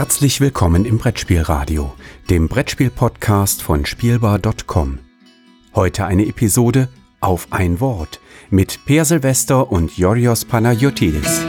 [0.00, 1.92] Herzlich willkommen im Brettspielradio,
[2.30, 4.98] dem Brettspiel-Podcast von Spielbar.com.
[5.74, 6.88] Heute eine Episode
[7.20, 8.18] auf ein Wort
[8.48, 11.42] mit Per Silvester und Yorios Panayotidis.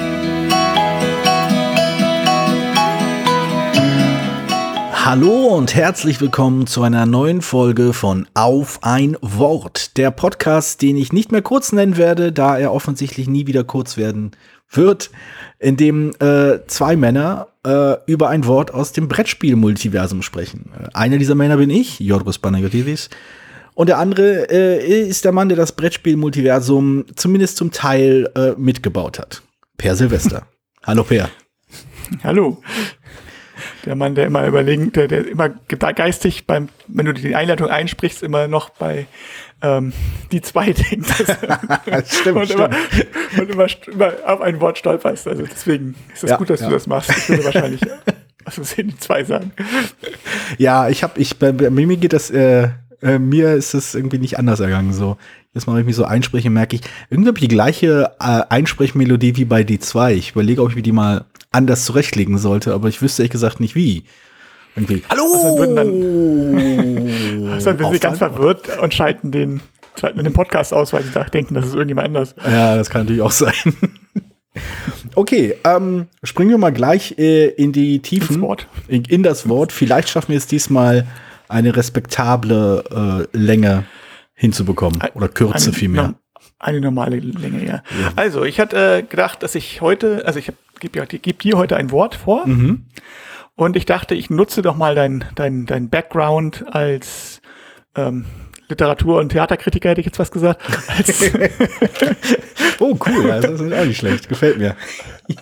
[5.06, 10.98] Hallo und herzlich willkommen zu einer neuen Folge von Auf ein Wort, der Podcast, den
[10.98, 14.32] ich nicht mehr kurz nennen werde, da er offensichtlich nie wieder kurz werden
[14.70, 15.10] wird,
[15.58, 20.72] in dem äh, zwei Männer äh, über ein Wort aus dem Brettspiel-Multiversum sprechen.
[20.78, 23.10] Äh, einer dieser Männer bin ich, Jorgos Panagiotis,
[23.74, 29.18] und der andere äh, ist der Mann, der das Brettspiel-Multiversum zumindest zum Teil äh, mitgebaut
[29.20, 29.42] hat.
[29.78, 30.46] Per Silvester.
[30.84, 31.30] Hallo Per.
[32.24, 32.62] Hallo
[33.86, 38.24] der Mann, der immer überlegen, der, der immer geistig beim, wenn du die Einleitung einsprichst,
[38.24, 39.08] immer noch bei
[39.62, 39.94] ähm,
[40.32, 41.08] die zwei denkt.
[42.08, 42.76] stimmt, und, stimmt.
[43.36, 45.28] Immer, und immer, immer auf ein Wort stolperst.
[45.28, 46.68] Also deswegen ist es ja, gut, dass ja.
[46.68, 47.10] du das machst.
[47.10, 47.82] Ich würde wahrscheinlich
[48.46, 49.52] was sehen die zwei sagen.
[50.58, 52.70] Ja, ich habe, ich bei, bei mir geht das, äh,
[53.02, 54.94] äh, mir ist es irgendwie nicht anders ergangen.
[54.94, 55.18] So,
[55.54, 58.42] jetzt mal, wenn ich mich so einspreche, merke ich, irgendwie habe ich die gleiche äh,
[58.50, 60.14] Einsprechmelodie wie bei D2.
[60.14, 63.60] Ich überlege, ob ich mir die mal anders zurechtlegen sollte, aber ich wüsste ehrlich gesagt
[63.60, 64.06] nicht wie.
[64.76, 65.04] Irgendwie.
[65.10, 65.24] Hallo!
[65.34, 69.60] Also dann, also dann sind sie ganz verwirrt und schalten den,
[70.00, 72.36] schalten den Podcast aus, weil sie denken, das ist irgendjemand anders.
[72.50, 73.54] Ja, das kann natürlich auch sein.
[75.16, 78.40] okay, ähm, springen wir mal gleich äh, in die Tiefen.
[78.40, 78.68] Wort.
[78.88, 79.74] In, in, das Wort.
[79.74, 81.06] Vielleicht schaffen wir es diesmal
[81.50, 83.84] eine respektable äh, Länge
[84.34, 85.02] hinzubekommen.
[85.16, 86.16] Oder Kürze vielmehr.
[86.60, 87.74] Eine normale Länge, ja.
[87.74, 87.84] ja.
[88.16, 91.58] Also, ich hatte äh, gedacht, dass ich heute, also ich habe gebe ja, geb dir
[91.58, 92.46] heute ein Wort vor.
[92.46, 92.88] Mhm.
[93.56, 97.42] Und ich dachte, ich nutze doch mal dein, dein, dein Background als
[97.96, 98.26] ähm,
[98.68, 100.62] Literatur- und Theaterkritiker, hätte ich jetzt was gesagt.
[102.80, 104.76] oh, cool, das ist auch nicht schlecht, gefällt mir.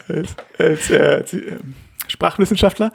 [0.07, 1.57] Als, als, äh, als äh,
[2.07, 2.91] Sprachwissenschaftler.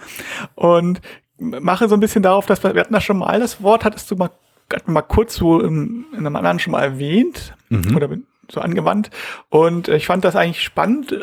[0.55, 1.01] Und
[1.39, 4.11] mache so ein bisschen darauf, dass wir, wir hatten das schon mal, das Wort hattest
[4.11, 4.31] du mal,
[4.73, 7.97] hatten mal kurz so in, in einem anderen schon mal erwähnt mhm.
[7.97, 8.09] oder
[8.51, 9.11] so angewandt.
[9.49, 11.15] Und ich fand das eigentlich spannend,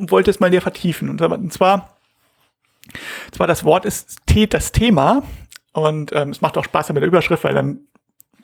[0.00, 1.08] und wollte es mal näher vertiefen.
[1.08, 1.96] Und zwar,
[3.32, 4.18] zwar das Wort ist
[4.50, 5.22] das Thema
[5.72, 7.80] und ähm, es macht auch Spaß mit der Überschrift, weil dann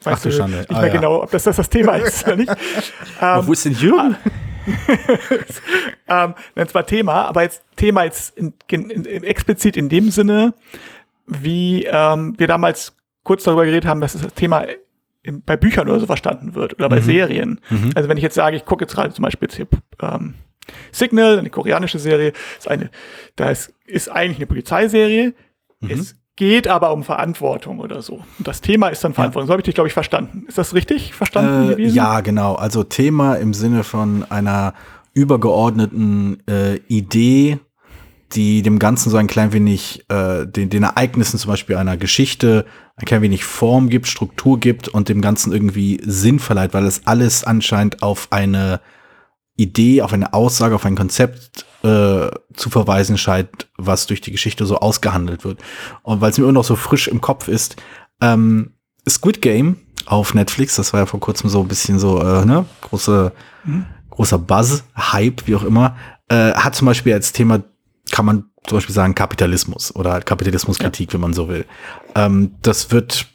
[0.02, 0.92] weißt du, du nicht ah, mehr ja.
[0.92, 2.52] genau, ob das, das das Thema ist oder nicht.
[3.20, 4.16] ähm, wo ist denn Jürgen?
[6.08, 10.54] ähm, dann zwar Thema, aber jetzt Thema jetzt in, in, in, explizit in dem Sinne,
[11.26, 14.66] wie ähm, wir damals kurz darüber geredet haben, dass das Thema
[15.22, 17.04] in, bei Büchern oder so verstanden wird oder bei mhm.
[17.04, 17.60] Serien.
[17.70, 17.92] Mhm.
[17.94, 19.66] Also wenn ich jetzt sage, ich gucke jetzt gerade zum Beispiel jetzt hier,
[20.02, 20.34] ähm,
[20.92, 22.90] Signal, eine koreanische Serie, ist eine,
[23.36, 25.34] da ist, ist eigentlich eine Polizeiserie.
[25.80, 25.90] Mhm.
[25.90, 28.22] Es geht aber um Verantwortung oder so.
[28.38, 29.46] Und das Thema ist dann Verantwortung.
[29.46, 29.48] Ja.
[29.48, 30.44] So habe ich dich, glaube ich, verstanden.
[30.46, 31.94] Ist das richtig verstanden äh, gewesen?
[31.94, 32.54] Ja, genau.
[32.54, 34.74] Also Thema im Sinne von einer
[35.14, 37.58] übergeordneten äh, Idee,
[38.32, 42.66] die dem Ganzen so ein klein wenig, äh, den, den Ereignissen zum Beispiel einer Geschichte
[42.96, 47.06] ein klein wenig Form gibt, Struktur gibt und dem Ganzen irgendwie Sinn verleiht, weil es
[47.06, 48.80] alles anscheinend auf eine
[49.56, 54.66] Idee, auf eine Aussage, auf ein Konzept äh, zu verweisen scheint, was durch die Geschichte
[54.66, 55.60] so ausgehandelt wird.
[56.02, 57.76] Und weil es mir immer noch so frisch im Kopf ist,
[58.20, 58.72] ähm,
[59.08, 62.66] Squid Game auf Netflix, das war ja vor kurzem so ein bisschen so, äh, ne,
[62.82, 63.32] große,
[63.64, 63.86] mhm.
[64.10, 65.96] großer Buzz, Hype, wie auch immer,
[66.28, 67.62] äh, hat zum Beispiel als Thema,
[68.10, 71.14] kann man zum Beispiel sagen, Kapitalismus oder halt Kapitalismuskritik, ja.
[71.14, 71.64] wenn man so will.
[72.14, 73.26] Ähm, das wird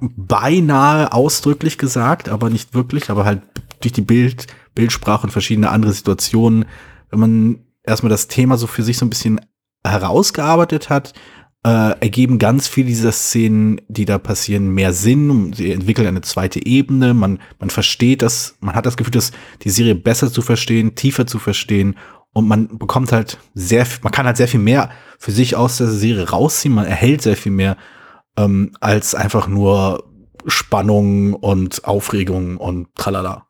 [0.00, 3.42] beinahe ausdrücklich gesagt, aber nicht wirklich, aber halt
[3.84, 6.64] durch die Bild, Bildsprache und verschiedene andere Situationen,
[7.10, 9.40] wenn man erstmal das Thema so für sich so ein bisschen
[9.86, 11.12] herausgearbeitet hat,
[11.64, 15.52] äh, ergeben ganz viele dieser Szenen, die da passieren, mehr Sinn.
[15.54, 17.14] Sie entwickeln eine zweite Ebene.
[17.14, 21.26] Man, man versteht das, man hat das Gefühl, dass die Serie besser zu verstehen, tiefer
[21.26, 21.96] zu verstehen.
[22.34, 25.86] Und man bekommt halt sehr, man kann halt sehr viel mehr für sich aus der
[25.86, 26.74] Serie rausziehen.
[26.74, 27.76] Man erhält sehr viel mehr
[28.36, 30.04] ähm, als einfach nur
[30.46, 33.46] Spannung und Aufregung und tralala.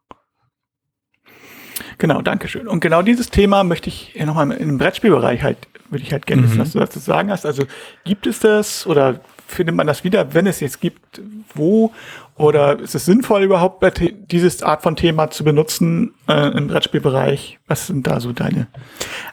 [1.99, 2.69] Genau, danke schön.
[2.69, 5.59] Und genau dieses Thema möchte ich nochmal im Brettspielbereich halt,
[5.91, 6.61] würde ich halt gerne wissen, mhm.
[6.61, 7.47] was du dazu sagen hast.
[7.47, 7.65] Also
[8.05, 11.21] gibt es das oder findet man das wieder, wenn es jetzt gibt,
[11.55, 11.93] wo?
[12.37, 13.85] Oder ist es sinnvoll überhaupt,
[14.31, 17.61] dieses Art von Thema zu benutzen äh, im Brettspielbereich?
[17.69, 18.67] Was sind da so deine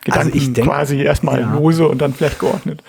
[0.04, 1.54] Gedanken also ich denk, quasi erstmal ja.
[1.56, 2.84] lose und dann vielleicht geordnet?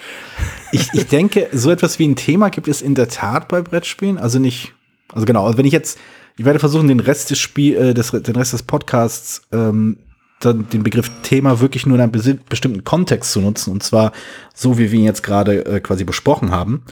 [0.71, 4.19] Ich, ich denke, so etwas wie ein Thema gibt es in der Tat bei Brettspielen.
[4.19, 4.75] Also nicht,
[5.13, 5.99] also genau, also wenn ich jetzt
[6.37, 9.99] ich werde versuchen, den Rest des Spiel, äh, des, den Rest des Podcasts, ähm,
[10.41, 13.71] dann den Begriff Thema wirklich nur in einem bestimmten Kontext zu nutzen.
[13.71, 14.13] Und zwar
[14.55, 16.83] so, wie wir ihn jetzt gerade äh, quasi besprochen haben.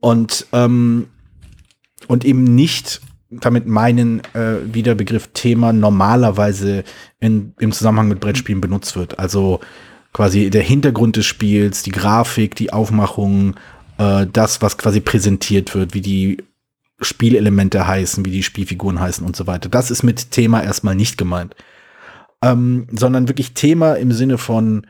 [0.00, 1.08] Und, ähm,
[2.06, 3.00] und eben nicht
[3.30, 6.84] damit meinen, äh, wie der Begriff Thema normalerweise
[7.18, 9.18] in, im Zusammenhang mit Brettspielen benutzt wird.
[9.18, 9.60] Also
[10.12, 13.54] quasi der Hintergrund des Spiels, die Grafik, die Aufmachung,
[13.98, 16.38] äh, das, was quasi präsentiert wird, wie die
[17.04, 19.68] Spielelemente heißen, wie die Spielfiguren heißen und so weiter.
[19.68, 21.54] Das ist mit Thema erstmal nicht gemeint.
[22.42, 24.86] Ähm, sondern wirklich Thema im Sinne von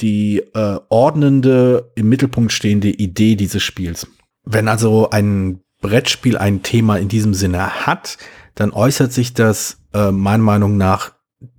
[0.00, 4.06] die äh, ordnende, im Mittelpunkt stehende Idee dieses Spiels.
[4.44, 8.18] Wenn also ein Brettspiel ein Thema in diesem Sinne hat,
[8.54, 11.12] dann äußert sich das äh, meiner Meinung nach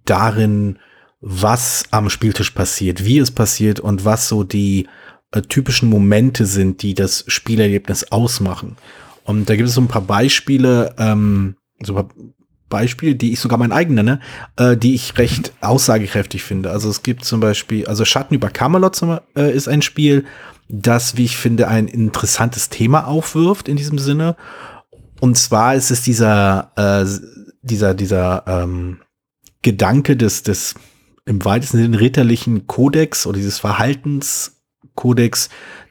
[0.05, 0.79] darin,
[1.21, 4.87] was am Spieltisch passiert, wie es passiert und was so die
[5.31, 8.77] äh, typischen Momente sind, die das Spielerlebnis ausmachen.
[9.25, 12.16] Und da gibt es so ein paar Beispiele, ähm, so ein paar
[12.69, 14.19] Beispiele, die ich sogar mein eigen nenne,
[14.56, 16.72] äh, die ich recht aussagekräftig finde.
[16.72, 20.25] Also es gibt zum Beispiel, also Schatten über Camelot zum, äh, ist ein Spiel,
[20.68, 24.36] das, wie ich finde, ein interessantes Thema aufwirft in diesem Sinne.
[25.19, 27.06] Und zwar ist es dieser, äh,
[27.62, 29.00] dieser, dieser ähm,
[29.62, 30.75] Gedanke des, des
[31.25, 35.50] im weitesten Sinne ritterlichen Kodex oder dieses Verhaltenskodex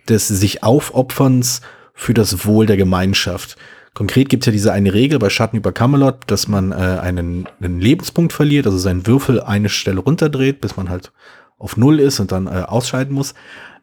[0.09, 1.61] des sich Aufopferns
[1.95, 3.57] für das Wohl der Gemeinschaft.
[3.95, 7.49] Konkret gibt es ja diese eine Regel bei Schatten über Camelot, dass man äh, einen,
[7.61, 11.13] einen Lebenspunkt verliert, also seinen Würfel eine Stelle runterdreht, bis man halt
[11.59, 13.35] auf Null ist und dann äh, ausscheiden muss,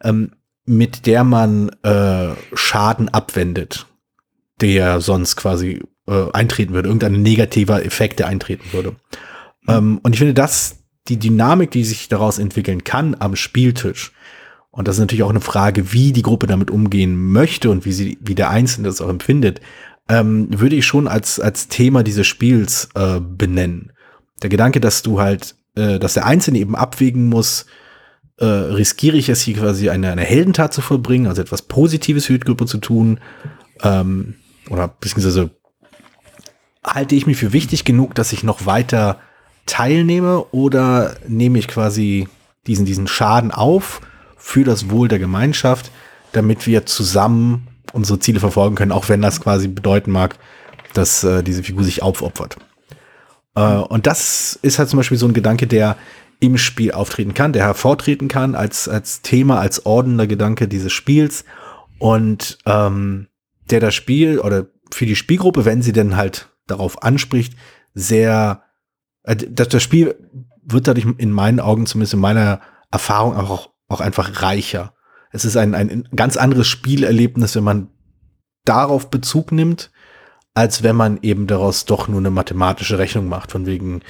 [0.04, 0.34] ähm,
[0.66, 3.88] mit der man äh, Schaden abwendet,
[4.60, 8.92] der sonst quasi äh, eintreten würde, irgendein negativer Effekt, der eintreten würde.
[8.92, 9.70] Mhm.
[9.70, 14.12] Ähm, und ich finde, dass die Dynamik, die sich daraus entwickeln kann am Spieltisch,
[14.72, 17.92] und das ist natürlich auch eine Frage, wie die Gruppe damit umgehen möchte und wie
[17.92, 19.60] sie, wie der Einzelne das auch empfindet,
[20.08, 23.92] ähm, würde ich schon als, als Thema dieses Spiels äh, benennen.
[24.42, 27.66] Der Gedanke, dass du halt, äh, dass der Einzelne eben abwägen muss,
[28.38, 32.34] äh, riskiere ich es hier quasi eine, eine Heldentat zu vollbringen, also etwas Positives für
[32.34, 33.20] die Gruppe zu tun,
[33.84, 34.36] ähm,
[34.70, 35.52] oder beziehungsweise
[36.84, 39.20] halte ich mich für wichtig genug, dass ich noch weiter
[39.66, 42.28] teilnehme oder nehme ich quasi
[42.68, 44.02] diesen, diesen Schaden auf
[44.42, 45.92] für das Wohl der Gemeinschaft,
[46.32, 50.38] damit wir zusammen unsere Ziele verfolgen können, auch wenn das quasi bedeuten mag,
[50.94, 52.58] dass äh, diese Figur sich aufopfert.
[53.56, 55.96] Äh, und das ist halt zum Beispiel so ein Gedanke, der
[56.40, 61.46] im Spiel auftreten kann, der hervortreten kann als, als Thema, als ordender Gedanke dieses Spiels
[62.00, 63.28] und ähm,
[63.70, 67.54] der das Spiel oder für die Spielgruppe, wenn sie denn halt darauf anspricht,
[67.94, 68.64] sehr,
[69.24, 70.16] äh, das, das Spiel
[70.64, 72.60] wird dadurch in meinen Augen, zumindest in meiner
[72.90, 74.94] Erfahrung, auch, auch einfach reicher
[75.32, 77.88] es ist ein, ein ganz anderes Spielerlebnis, wenn man
[78.66, 79.92] darauf Bezug nimmt,
[80.54, 83.52] als wenn man eben daraus doch nur eine mathematische Rechnung macht.
[83.52, 84.02] Von wegen,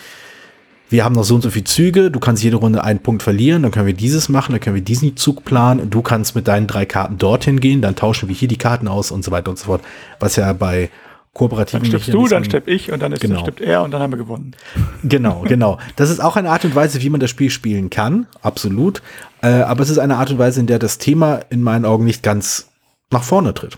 [0.89, 3.61] wir haben noch so und so viele Züge, du kannst jede Runde einen Punkt verlieren,
[3.61, 6.67] dann können wir dieses machen, dann können wir diesen Zug planen, du kannst mit deinen
[6.67, 9.59] drei Karten dorthin gehen, dann tauschen wir hier die Karten aus und so weiter und
[9.59, 9.83] so fort.
[10.19, 10.89] Was ja bei
[11.33, 13.39] kooperativen Dann stirbst du, dann stepp ich und dann ist genau.
[13.39, 14.55] stirbt er und dann haben wir gewonnen.
[15.03, 15.79] Genau, genau.
[15.95, 19.01] Das ist auch eine Art und Weise, wie man das Spiel spielen kann, absolut.
[19.41, 22.03] Äh, aber es ist eine Art und Weise, in der das Thema in meinen Augen
[22.03, 22.69] nicht ganz
[23.11, 23.77] nach vorne tritt.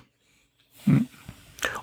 [0.86, 1.08] Hm.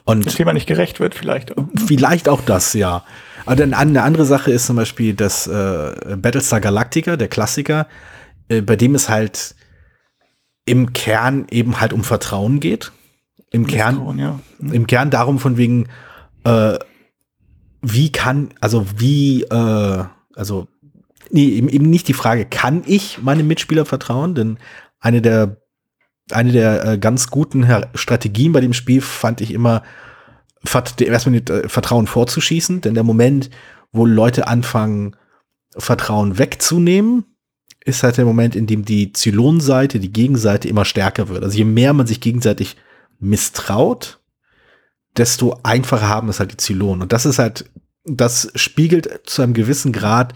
[0.05, 1.56] Und das Thema nicht gerecht wird, vielleicht.
[1.56, 1.64] Auch.
[1.87, 3.05] Vielleicht auch das, ja.
[3.46, 7.87] Aber dann eine andere Sache ist zum Beispiel das äh, Battlestar Galactica, der Klassiker,
[8.49, 9.55] äh, bei dem es halt
[10.67, 12.93] im Kern eben halt um Vertrauen geht
[13.50, 14.38] im Kern, ja.
[14.58, 14.73] mhm.
[14.73, 15.87] im Kern darum von wegen,
[16.44, 16.79] äh,
[17.82, 20.05] wie kann, also wie, äh,
[20.35, 20.69] also
[21.31, 24.34] nee, eben, nicht die Frage, kann ich meinem Mitspieler vertrauen?
[24.34, 24.58] Denn
[25.01, 25.56] eine der
[26.32, 29.82] eine der äh, ganz guten Strategien bei dem Spiel fand ich immer,
[30.65, 33.51] erstmal mit äh, Vertrauen vorzuschießen, denn der Moment,
[33.93, 35.17] wo Leute anfangen,
[35.77, 37.24] Vertrauen wegzunehmen,
[37.84, 41.43] ist halt der Moment, in dem die Zylonseite, die Gegenseite immer stärker wird.
[41.43, 42.77] Also je mehr man sich gegenseitig
[43.20, 44.20] misstraut,
[45.17, 47.03] desto einfacher haben es halt die Zylonen.
[47.03, 47.70] Und das ist halt,
[48.05, 50.34] das spiegelt zu einem gewissen Grad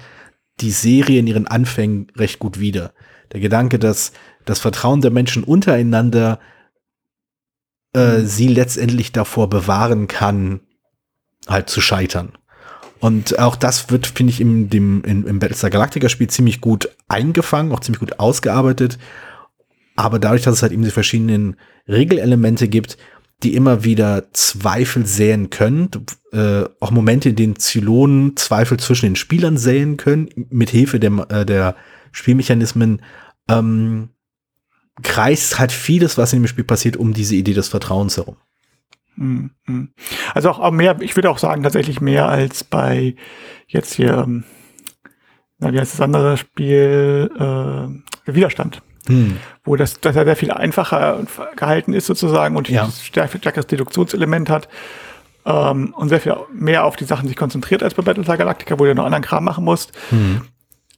[0.61, 2.93] die Serie in ihren Anfängen recht gut wider.
[3.33, 4.13] Der Gedanke, dass
[4.45, 6.39] das Vertrauen der Menschen untereinander
[7.95, 8.27] äh, mhm.
[8.27, 10.61] sie letztendlich davor bewahren kann,
[11.49, 12.33] halt zu scheitern.
[13.01, 16.89] Und auch das wird, finde ich, im, dem, in, im Battlestar Galactica Spiel ziemlich gut
[17.07, 18.99] eingefangen, auch ziemlich gut ausgearbeitet.
[19.97, 21.57] Aber dadurch, dass es halt eben die verschiedenen
[21.89, 22.97] Regelelemente gibt,
[23.43, 25.91] die immer wieder Zweifel säen können,
[26.33, 31.27] äh, auch Momente, in denen Zylonen Zweifel zwischen den Spielern säen können, mit Hilfe der,
[31.31, 31.77] äh, der
[32.13, 33.03] Spielmechanismen,
[33.49, 34.11] ähm,
[35.03, 38.37] kreist halt vieles, was in dem Spiel passiert, um diese Idee des Vertrauens herum.
[39.17, 39.93] Hm, hm.
[40.33, 43.15] Also auch mehr, ich würde auch sagen, tatsächlich mehr als bei
[43.67, 44.45] jetzt hier, ähm,
[45.59, 49.37] na, wie heißt das andere Spiel, äh, Widerstand hm.
[49.65, 51.21] wo das, das ja sehr viel einfacher
[51.57, 52.89] gehalten ist sozusagen und ja.
[52.91, 54.69] stärkeres Deduktionselement hat
[55.47, 58.85] ähm, und sehr viel mehr auf die Sachen sich konzentriert als bei Battlestar Galactica, wo
[58.85, 59.93] du noch anderen Kram machen musst.
[60.11, 60.43] Hm.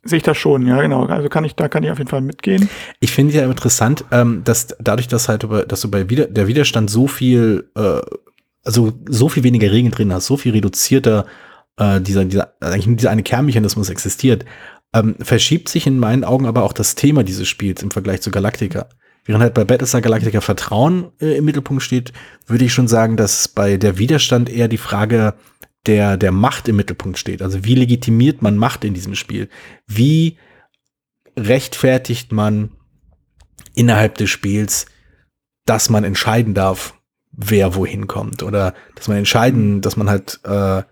[0.04, 1.06] sehe ich das schon, ja, genau.
[1.06, 2.68] Also kann ich, da kann ich auf jeden Fall mitgehen.
[3.00, 6.46] Ich finde ja interessant, ähm, dass dadurch, dass halt, über, dass du bei Wider der
[6.46, 8.00] Widerstand so viel, äh,
[8.64, 11.26] also so viel weniger Regeln drin hast, so viel reduzierter
[11.76, 14.44] äh, dieser, dieser, eigentlich dieser eine Kernmechanismus existiert,
[14.96, 18.30] ähm, verschiebt sich in meinen Augen aber auch das Thema dieses Spiels im Vergleich zu
[18.30, 18.88] Galactica.
[19.24, 22.12] Während halt bei Battlestar Galactica Vertrauen äh, im Mittelpunkt steht,
[22.46, 25.34] würde ich schon sagen, dass bei der Widerstand eher die Frage
[25.86, 27.42] der, der Macht im Mittelpunkt steht.
[27.42, 29.48] Also wie legitimiert man Macht in diesem Spiel?
[29.86, 30.38] Wie
[31.38, 32.70] rechtfertigt man
[33.74, 34.86] innerhalb des Spiels,
[35.64, 36.94] dass man entscheiden darf,
[37.32, 38.42] wer wohin kommt?
[38.42, 40.82] Oder dass man entscheiden, dass man halt äh,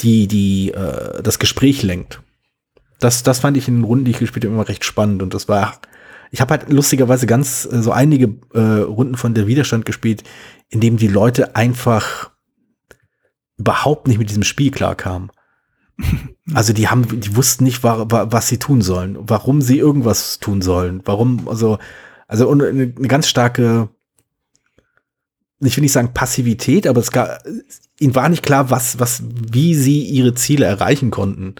[0.00, 2.22] die, die, äh, das Gespräch lenkt.
[3.00, 5.22] Das, das fand ich in den Runden, die ich gespielt habe, immer recht spannend.
[5.22, 5.80] Und das war,
[6.30, 10.24] ich habe halt lustigerweise ganz äh, so einige äh, Runden von der Widerstand gespielt,
[10.68, 12.30] in dem die Leute einfach
[13.56, 15.30] überhaupt nicht mit diesem Spiel klarkamen.
[16.54, 20.38] Also die haben, die wussten nicht, wa, wa, was sie tun sollen, warum sie irgendwas
[20.38, 21.78] tun sollen, warum, also,
[22.26, 23.90] also eine, eine ganz starke,
[25.60, 27.42] ich will nicht sagen Passivität, aber es gab,
[28.00, 31.56] ihnen war nicht klar, was, was, wie sie ihre Ziele erreichen konnten.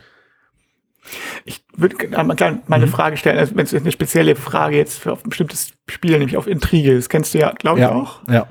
[1.45, 2.91] Ich würde gerne meine mhm.
[2.91, 6.47] Frage stellen, also wenn es eine spezielle Frage jetzt für ein bestimmtes Spiel, nämlich auf
[6.47, 8.21] Intrige, das kennst du ja, glaube ich, ja, auch.
[8.29, 8.49] Ja.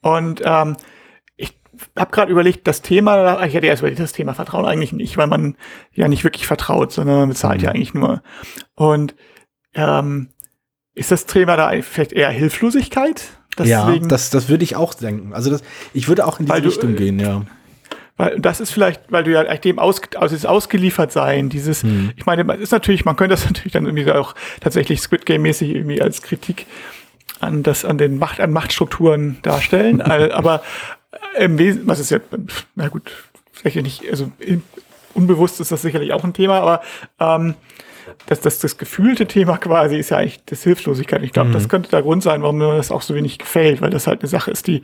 [0.00, 0.76] Und ähm,
[1.36, 1.54] ich
[1.96, 5.26] habe gerade überlegt, das Thema, ich hätte erst überlegt, das Thema Vertrauen eigentlich nicht, weil
[5.26, 5.56] man
[5.92, 7.64] ja nicht wirklich vertraut, sondern man bezahlt mhm.
[7.64, 8.22] ja eigentlich nur.
[8.74, 9.14] Und
[9.74, 10.28] ähm,
[10.94, 13.22] ist das Thema da vielleicht eher Hilflosigkeit?
[13.58, 15.34] Deswegen, ja, das, das würde ich auch denken.
[15.34, 15.62] Also das,
[15.92, 17.42] ich würde auch in diese Richtung du, gehen, ja.
[18.20, 22.12] Weil das ist vielleicht, weil du ja dem aus, also dieses ausgeliefert sein, dieses, hm.
[22.16, 25.70] ich meine, ist natürlich, man könnte das natürlich dann irgendwie auch tatsächlich Squid Game mäßig
[25.70, 26.66] irgendwie als Kritik
[27.40, 30.02] an das, an den Macht, an Machtstrukturen darstellen.
[30.02, 30.62] aber
[31.38, 32.18] im Wesentlichen, was ist ja,
[32.74, 33.10] na gut,
[33.52, 34.30] vielleicht nicht, also
[35.14, 36.82] unbewusst ist das sicherlich auch ein Thema, aber
[37.20, 37.54] ähm,
[38.26, 41.22] das, das, das gefühlte Thema quasi ist ja eigentlich das Hilflosigkeit.
[41.22, 41.54] Ich glaube, mhm.
[41.54, 44.20] das könnte der Grund sein, warum mir das auch so wenig gefällt, weil das halt
[44.20, 44.82] eine Sache ist, die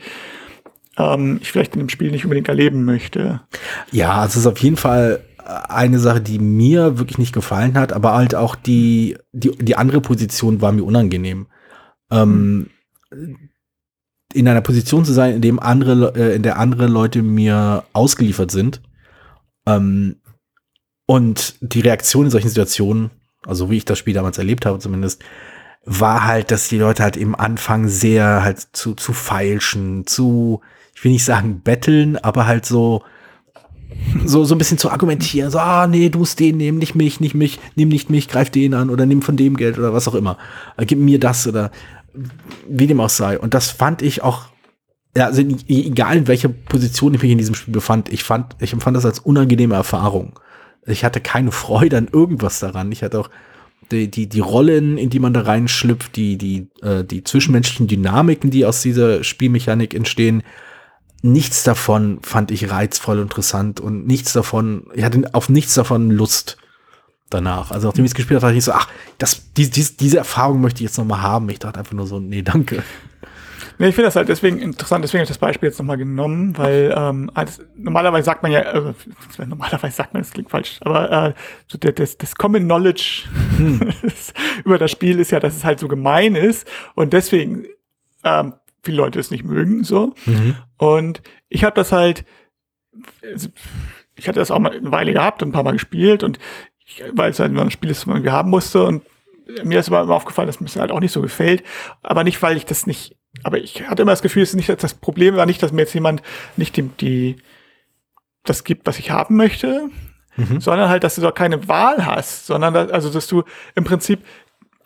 [0.96, 3.42] ähm, ich vielleicht in dem Spiel nicht unbedingt erleben möchte.
[3.92, 8.14] Ja, es ist auf jeden Fall eine Sache, die mir wirklich nicht gefallen hat, aber
[8.14, 11.46] halt auch die, die, die andere Position war mir unangenehm.
[12.10, 12.70] Ähm,
[14.34, 18.50] in einer Position zu sein, in dem andere, äh, in der andere Leute mir ausgeliefert
[18.50, 18.82] sind.
[19.66, 20.16] Ähm,
[21.06, 23.10] und die Reaktion in solchen Situationen,
[23.46, 25.22] also wie ich das Spiel damals erlebt habe zumindest,
[25.84, 30.60] war halt, dass die Leute halt im Anfang sehr halt zu, zu feilschen, zu,
[30.96, 33.02] ich will nicht sagen betteln, aber halt so,
[34.24, 37.20] so, so ein bisschen zu argumentieren, so, ah, nee, du musst den nehmen, nicht mich,
[37.20, 40.08] nicht mich, nimm nicht mich, greif den an oder nimm von dem Geld oder was
[40.08, 40.38] auch immer.
[40.78, 41.70] Äh, gib mir das oder
[42.66, 43.38] wie dem auch sei.
[43.38, 44.46] Und das fand ich auch,
[45.14, 48.72] ja, also egal in welcher Position ich mich in diesem Spiel befand, ich fand, ich
[48.72, 50.40] empfand das als unangenehme Erfahrung.
[50.86, 52.90] Ich hatte keine Freude an irgendwas daran.
[52.90, 53.28] Ich hatte auch
[53.92, 58.50] die, die, die Rollen, in die man da reinschlüpft, die, die, äh, die zwischenmenschlichen Dynamiken,
[58.50, 60.42] die aus dieser Spielmechanik entstehen,
[61.22, 66.56] nichts davon fand ich reizvoll interessant und nichts davon, ich hatte auf nichts davon Lust
[67.30, 67.70] danach.
[67.70, 70.60] Also nachdem ich es gespielt habe, dachte ich so, ach, das, die, die, diese Erfahrung
[70.60, 71.48] möchte ich jetzt noch mal haben.
[71.48, 72.82] Ich dachte einfach nur so, nee, danke.
[73.78, 76.56] Nee, ich finde das halt deswegen interessant, deswegen habe ich das Beispiel jetzt nochmal genommen,
[76.56, 78.94] weil ähm, als, normalerweise sagt man ja, äh,
[79.46, 81.34] normalerweise sagt man, das klingt falsch, aber äh,
[81.66, 83.24] so der, das, das Common Knowledge
[83.58, 83.92] hm.
[84.64, 87.66] über das Spiel ist ja, dass es halt so gemein ist und deswegen
[88.24, 88.54] ähm,
[88.86, 89.84] viele Leute es nicht mögen.
[89.84, 90.14] so.
[90.24, 90.56] Mhm.
[90.78, 92.24] Und ich habe das halt,
[94.14, 96.38] ich hatte das auch mal eine Weile gehabt und ein paar Mal gespielt und
[96.84, 99.02] ich, weil es halt ein Spiel ist, das man irgendwie haben musste und
[99.64, 101.62] mir ist aber immer aufgefallen, dass mir das halt auch nicht so gefällt.
[102.02, 104.68] Aber nicht, weil ich das nicht, aber ich hatte immer das Gefühl, es ist nicht,
[104.68, 106.22] das Problem war nicht, dass mir jetzt jemand
[106.56, 107.36] nicht die, die
[108.44, 109.88] das gibt, was ich haben möchte,
[110.36, 110.60] mhm.
[110.60, 114.20] sondern halt, dass du doch keine Wahl hast, sondern dass, also, dass du im Prinzip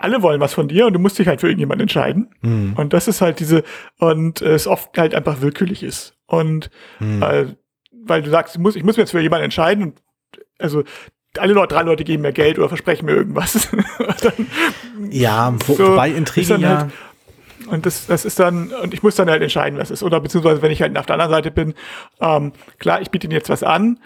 [0.03, 2.35] alle wollen was von dir und du musst dich halt für irgendjemanden entscheiden.
[2.43, 2.75] Mhm.
[2.77, 3.63] Und das ist halt diese,
[3.99, 6.17] und es oft halt einfach willkürlich ist.
[6.27, 7.23] Und mhm.
[7.23, 7.47] äh,
[7.93, 10.03] weil du sagst, ich muss, ich muss mir jetzt für jemanden entscheiden und
[10.59, 10.85] also
[11.39, 13.69] alle Leute, drei Leute geben mir Geld oder versprechen mir irgendwas.
[14.23, 14.47] dann,
[15.11, 16.79] ja, wo, so, wobei Intrige ja.
[16.79, 16.93] Halt,
[17.69, 20.03] und das, das ist dann, und ich muss dann halt entscheiden, was ist.
[20.03, 21.75] Oder beziehungsweise, wenn ich halt auf der anderen Seite bin,
[22.21, 24.01] ähm, klar, ich biete ihnen jetzt was an,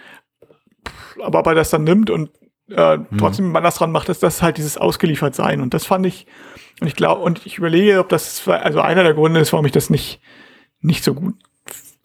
[1.23, 2.29] aber ob er das dann nimmt und
[2.69, 3.05] äh, mhm.
[3.17, 5.61] trotzdem man das dran macht, ist das halt dieses ausgeliefert sein.
[5.61, 6.25] Und das fand ich,
[6.81, 9.71] und ich glaube, und ich überlege, ob das also einer der Gründe ist, warum ich
[9.71, 10.19] das nicht,
[10.81, 11.35] nicht so gut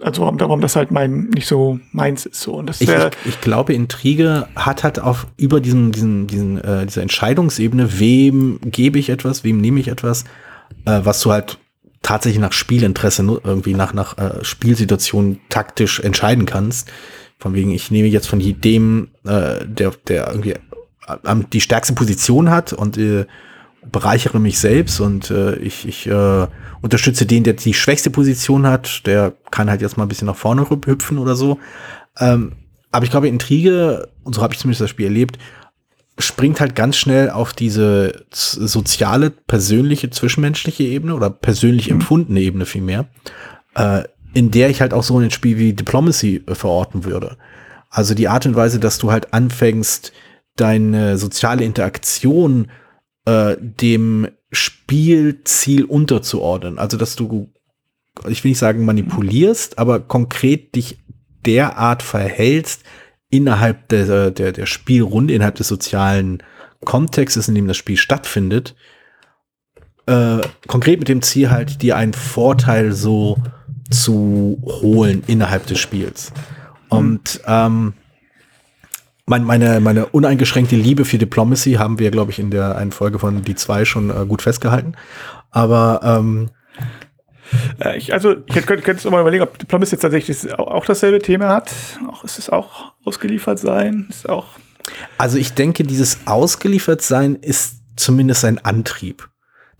[0.03, 3.05] also warum, warum das halt mein nicht so meins ist so und das ich, ich,
[3.27, 8.99] ich glaube Intrige hat halt auf über diesen diesen diesen äh, dieser Entscheidungsebene wem gebe
[8.99, 10.25] ich etwas wem nehme ich etwas
[10.87, 11.59] äh, was du halt
[12.03, 16.91] tatsächlich nach Spielinteresse irgendwie nach nach äh, Spielsituation taktisch entscheiden kannst
[17.41, 20.55] von wegen, ich nehme jetzt von jedem, äh, der, der irgendwie
[21.53, 23.27] die stärkste Position hat und äh,
[23.91, 26.47] bereichere mich selbst und äh, ich, ich äh,
[26.83, 30.37] unterstütze den, der die schwächste Position hat, der kann halt jetzt mal ein bisschen nach
[30.37, 31.59] vorne hüpfen oder so.
[32.19, 32.53] Ähm,
[32.93, 35.39] aber ich glaube, Intrige, und so habe ich zumindest das Spiel erlebt,
[36.19, 41.95] springt halt ganz schnell auf diese soziale, persönliche, zwischenmenschliche Ebene oder persönlich mhm.
[41.95, 43.09] empfundene Ebene vielmehr,
[43.75, 44.03] äh,
[44.35, 47.37] in der ich halt auch so ein Spiel wie Diplomacy äh, verorten würde.
[47.89, 50.13] Also die Art und Weise, dass du halt anfängst,
[50.57, 52.71] deine soziale Interaktion
[53.25, 56.79] äh, dem Spielziel unterzuordnen.
[56.79, 57.53] Also dass du,
[58.29, 60.99] ich will nicht sagen manipulierst, aber konkret dich
[61.47, 62.83] derart verhältst
[63.31, 66.43] innerhalb der, der, der Spielrunde, innerhalb des sozialen
[66.85, 68.75] Kontextes, in dem das Spiel stattfindet,
[70.07, 73.39] äh, konkret mit dem Ziel halt, dir einen Vorteil so
[73.91, 76.33] zu holen innerhalb des Spiels.
[76.89, 77.95] Und ähm,
[79.27, 83.19] mein, meine, meine uneingeschränkte Liebe für Diplomacy haben wir, glaube ich, in der einen Folge
[83.19, 84.95] von Die zwei schon äh, gut festgehalten.
[85.51, 86.51] Aber ähm,
[87.81, 91.21] äh, ich, also, ich könnte, könntest du mal überlegen, ob Diplomacy jetzt tatsächlich auch dasselbe
[91.21, 91.73] Thema hat.
[92.11, 94.07] Auch, ist es auch ausgeliefert sein?
[94.11, 94.47] Ist auch.
[95.19, 99.29] Also, ich denke, dieses ausgeliefert sein ist zumindest ein Antrieb.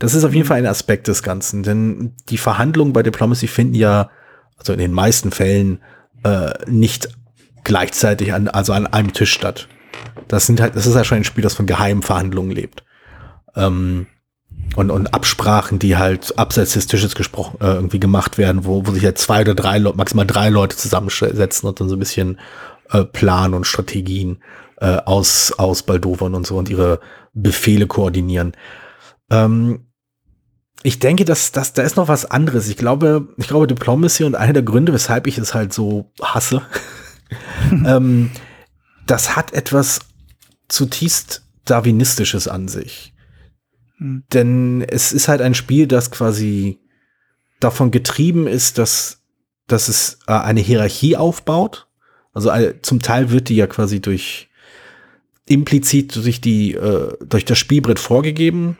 [0.01, 0.49] Das ist auf jeden mhm.
[0.49, 4.11] Fall ein Aspekt des Ganzen, denn die Verhandlungen bei Diplomacy finden ja,
[4.57, 5.79] also in den meisten Fällen,
[6.25, 7.11] äh, nicht
[7.63, 9.69] gleichzeitig an, also an einem Tisch statt.
[10.27, 12.83] Das sind halt, das ist ja schon ein Spiel, das von geheimen Verhandlungen lebt.
[13.55, 14.07] Ähm,
[14.77, 18.93] und, und Absprachen, die halt abseits des Tisches gesprochen, äh, irgendwie gemacht werden, wo, wo
[18.93, 22.39] sich halt zwei oder drei Leute, maximal drei Leute zusammensetzen und dann so ein bisschen
[22.91, 24.43] äh, Plan und Strategien
[24.79, 27.01] äh, aus, aus Baldovern und so und ihre
[27.35, 28.53] Befehle koordinieren.
[29.31, 29.90] Ähm,
[30.83, 32.69] ich denke, dass, dass da ist noch was anderes.
[32.69, 36.63] Ich glaube, ich glaube, Diplomacy und einer der Gründe, weshalb ich es halt so hasse,
[37.71, 38.31] ähm,
[39.07, 40.01] das hat etwas
[40.69, 43.13] zutiefst Darwinistisches an sich.
[43.99, 44.25] Hm.
[44.33, 46.81] Denn es ist halt ein Spiel, das quasi
[47.61, 49.23] davon getrieben ist, dass,
[49.67, 51.89] dass es äh, eine Hierarchie aufbaut.
[52.33, 54.49] Also äh, zum Teil wird die ja quasi durch
[55.47, 58.79] implizit durch die äh, durch das Spielbrett vorgegeben.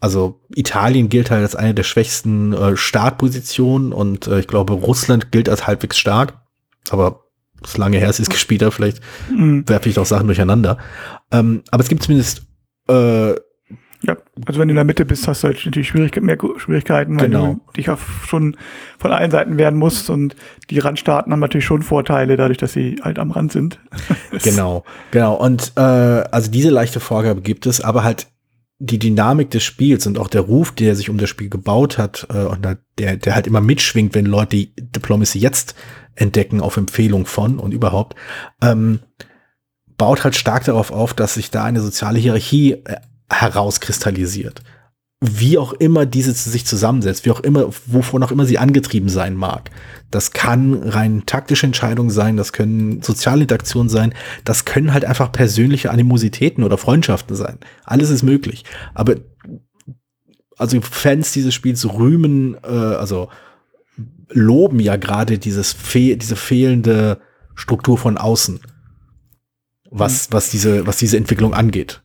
[0.00, 5.32] Also Italien gilt halt als eine der schwächsten äh, Startpositionen und äh, ich glaube Russland
[5.32, 6.40] gilt als halbwegs stark.
[6.90, 7.24] Aber
[7.60, 9.68] das ist lange her, es ist gespielt habe, vielleicht mhm.
[9.68, 10.78] werfe ich auch Sachen durcheinander.
[11.32, 12.42] Ähm, aber es gibt zumindest
[12.88, 13.34] äh,
[14.02, 17.18] ja, also wenn du in der Mitte bist, hast du halt natürlich Schwierigkeiten, mehr Schwierigkeiten,
[17.18, 17.54] weil genau.
[17.66, 18.56] du dich auf schon
[18.96, 20.36] von allen Seiten werden musst und
[20.70, 23.80] die Randstaaten haben natürlich schon Vorteile, dadurch, dass sie halt am Rand sind.
[24.44, 25.34] genau, genau.
[25.34, 28.28] Und äh, also diese leichte Vorgabe gibt es, aber halt
[28.80, 32.26] die Dynamik des Spiels und auch der Ruf, der sich um das Spiel gebaut hat
[32.30, 32.64] äh, und
[32.98, 35.74] der, der halt immer mitschwingt, wenn Leute Diplomacy jetzt
[36.14, 38.16] entdecken auf Empfehlung von und überhaupt,
[38.62, 39.00] ähm,
[39.96, 42.96] baut halt stark darauf auf, dass sich da eine soziale Hierarchie äh,
[43.30, 44.62] herauskristallisiert.
[45.20, 49.34] Wie auch immer diese sich zusammensetzt, wie auch immer, wovon auch immer sie angetrieben sein
[49.34, 49.70] mag.
[50.12, 55.32] Das kann rein taktische Entscheidungen sein, das können soziale Interaktionen sein, das können halt einfach
[55.32, 57.58] persönliche Animositäten oder Freundschaften sein.
[57.84, 58.64] Alles ist möglich.
[58.94, 59.16] Aber
[60.56, 63.28] also Fans dieses Spiels rühmen, äh, also
[64.30, 67.20] loben ja gerade dieses fe diese fehlende
[67.54, 68.60] Struktur von außen,
[69.90, 70.34] was, mhm.
[70.34, 72.02] was diese, was diese Entwicklung angeht.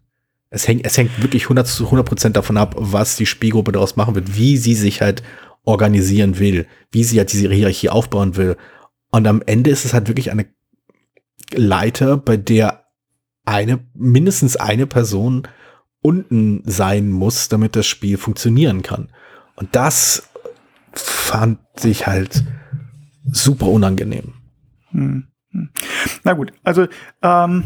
[0.53, 3.95] Es hängt, es hängt wirklich 100 zu 100 Prozent davon ab, was die Spielgruppe daraus
[3.95, 5.23] machen wird, wie sie sich halt
[5.63, 8.55] organisieren will, wie sie halt diese Hierarchie aufbauen will.
[9.09, 10.45] Und am Ende ist es halt wirklich eine
[11.51, 12.85] Leiter, bei der
[13.45, 15.47] eine, mindestens eine Person
[16.01, 19.09] unten sein muss, damit das Spiel funktionieren kann.
[19.55, 20.29] Und das
[20.93, 22.43] fand ich halt
[23.25, 24.33] super unangenehm.
[24.91, 25.27] Hm.
[25.49, 25.69] hm.
[26.23, 26.87] Na gut, also
[27.21, 27.63] ähm,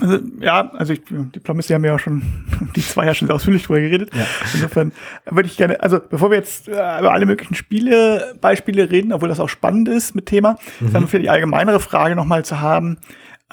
[0.00, 2.22] also, ja, also ich, Diplomacy haben ja schon,
[2.76, 4.10] die zwei ja schon ausführlich drüber geredet.
[4.14, 4.26] Ja.
[4.52, 4.92] Insofern
[5.30, 9.28] würde ich gerne, also bevor wir jetzt äh, über alle möglichen Spiele, Beispiele reden, obwohl
[9.28, 10.92] das auch spannend ist mit Thema, mhm.
[10.92, 12.98] dann für die allgemeinere Frage nochmal zu haben,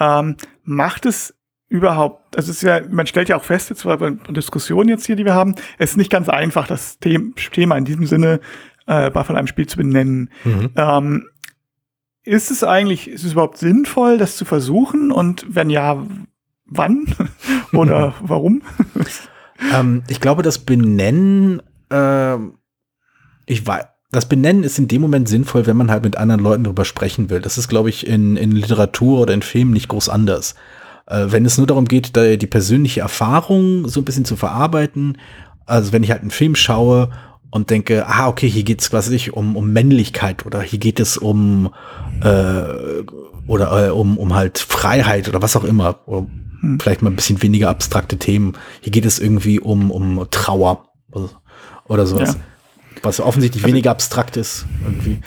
[0.00, 1.34] ähm, macht es
[1.68, 5.06] überhaupt, also es ist ja, man stellt ja auch fest, jetzt bei der Diskussion jetzt
[5.06, 8.40] hier, die wir haben, es ist nicht ganz einfach, das Thema in diesem Sinne
[8.86, 10.28] äh, von einem Spiel zu benennen.
[10.44, 10.70] Mhm.
[10.76, 11.28] Ähm,
[12.24, 15.10] ist es eigentlich, ist es überhaupt sinnvoll, das zu versuchen?
[15.10, 16.06] Und wenn ja,
[16.76, 17.06] wann
[17.72, 18.62] oder warum?
[19.74, 22.36] ähm, ich glaube, das Benennen, äh,
[23.46, 26.64] ich weiß, das Benennen ist in dem Moment sinnvoll, wenn man halt mit anderen Leuten
[26.64, 27.40] darüber sprechen will.
[27.40, 30.54] Das ist, glaube ich, in, in Literatur oder in Filmen nicht groß anders.
[31.06, 35.18] Äh, wenn es nur darum geht, da die persönliche Erfahrung so ein bisschen zu verarbeiten,
[35.64, 37.10] also wenn ich halt einen Film schaue
[37.50, 41.16] und denke, ah, okay, hier geht es quasi um, um Männlichkeit oder hier geht es
[41.16, 41.72] um
[42.22, 42.64] äh,
[43.46, 46.26] oder äh, um, um halt Freiheit oder was auch immer, oder
[46.62, 46.80] hm.
[46.80, 48.54] vielleicht mal ein bisschen weniger abstrakte Themen.
[48.80, 50.88] Hier geht es irgendwie um, um Trauer
[51.86, 52.34] oder sowas.
[52.34, 52.40] Ja.
[53.02, 55.20] Was offensichtlich also, weniger abstrakt ist irgendwie.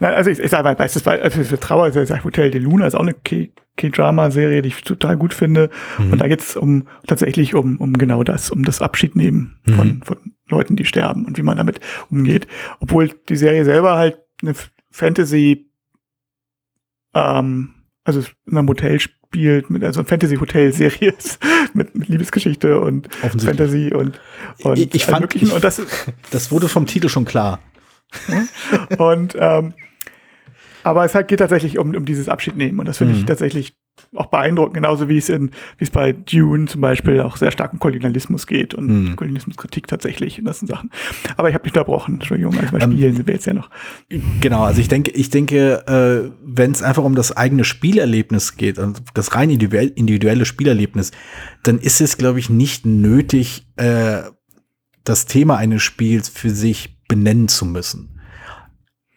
[0.00, 2.86] Na, also ich, ich sage mal, weißt du, also für Trauer, also Hotel de Luna
[2.86, 5.70] ist auch eine K-Drama-Serie, die ich total gut finde.
[5.98, 6.12] Mhm.
[6.12, 9.72] Und da geht es um tatsächlich um, um genau das, um das Abschiednehmen mhm.
[9.74, 10.16] von, von
[10.48, 12.46] Leuten, die sterben und wie man damit umgeht.
[12.80, 14.54] Obwohl die Serie selber halt eine
[14.90, 15.70] Fantasy,
[17.14, 21.38] ähm, also in einem Hotel spielt, mit also Fantasy-Hotel-Serie ist,
[21.74, 24.18] mit, mit Liebesgeschichte und Fantasy und,
[24.62, 25.82] und ich, ich fand, ich, und das,
[26.30, 27.60] das wurde vom Titel schon klar.
[28.98, 29.74] und ähm,
[30.84, 33.20] aber es halt geht tatsächlich um, um dieses Abschiednehmen und das finde mhm.
[33.20, 33.74] ich tatsächlich
[34.14, 37.72] auch beeindruckend, genauso wie es in, wie es bei Dune zum Beispiel auch sehr stark
[37.72, 39.16] um Kolonialismus geht und mhm.
[39.16, 40.90] Kolonialismuskritik tatsächlich und das sind Sachen.
[41.36, 43.70] Aber ich habe mich unterbrochen, Entschuldigung, also bei ähm, Spielen sind wir jetzt ja noch.
[44.40, 48.78] Genau, also ich denke, ich denke, äh, wenn es einfach um das eigene Spielerlebnis geht,
[48.78, 51.12] und das rein individuelle Spielerlebnis,
[51.62, 54.22] dann ist es, glaube ich, nicht nötig, äh,
[55.04, 58.20] das Thema eines Spiels für sich benennen zu müssen.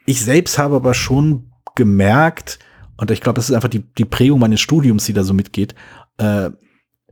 [0.05, 2.59] Ich selbst habe aber schon gemerkt,
[2.99, 5.73] und ich glaube, das ist einfach die, die Prägung meines Studiums, die da so mitgeht,
[6.17, 6.49] äh,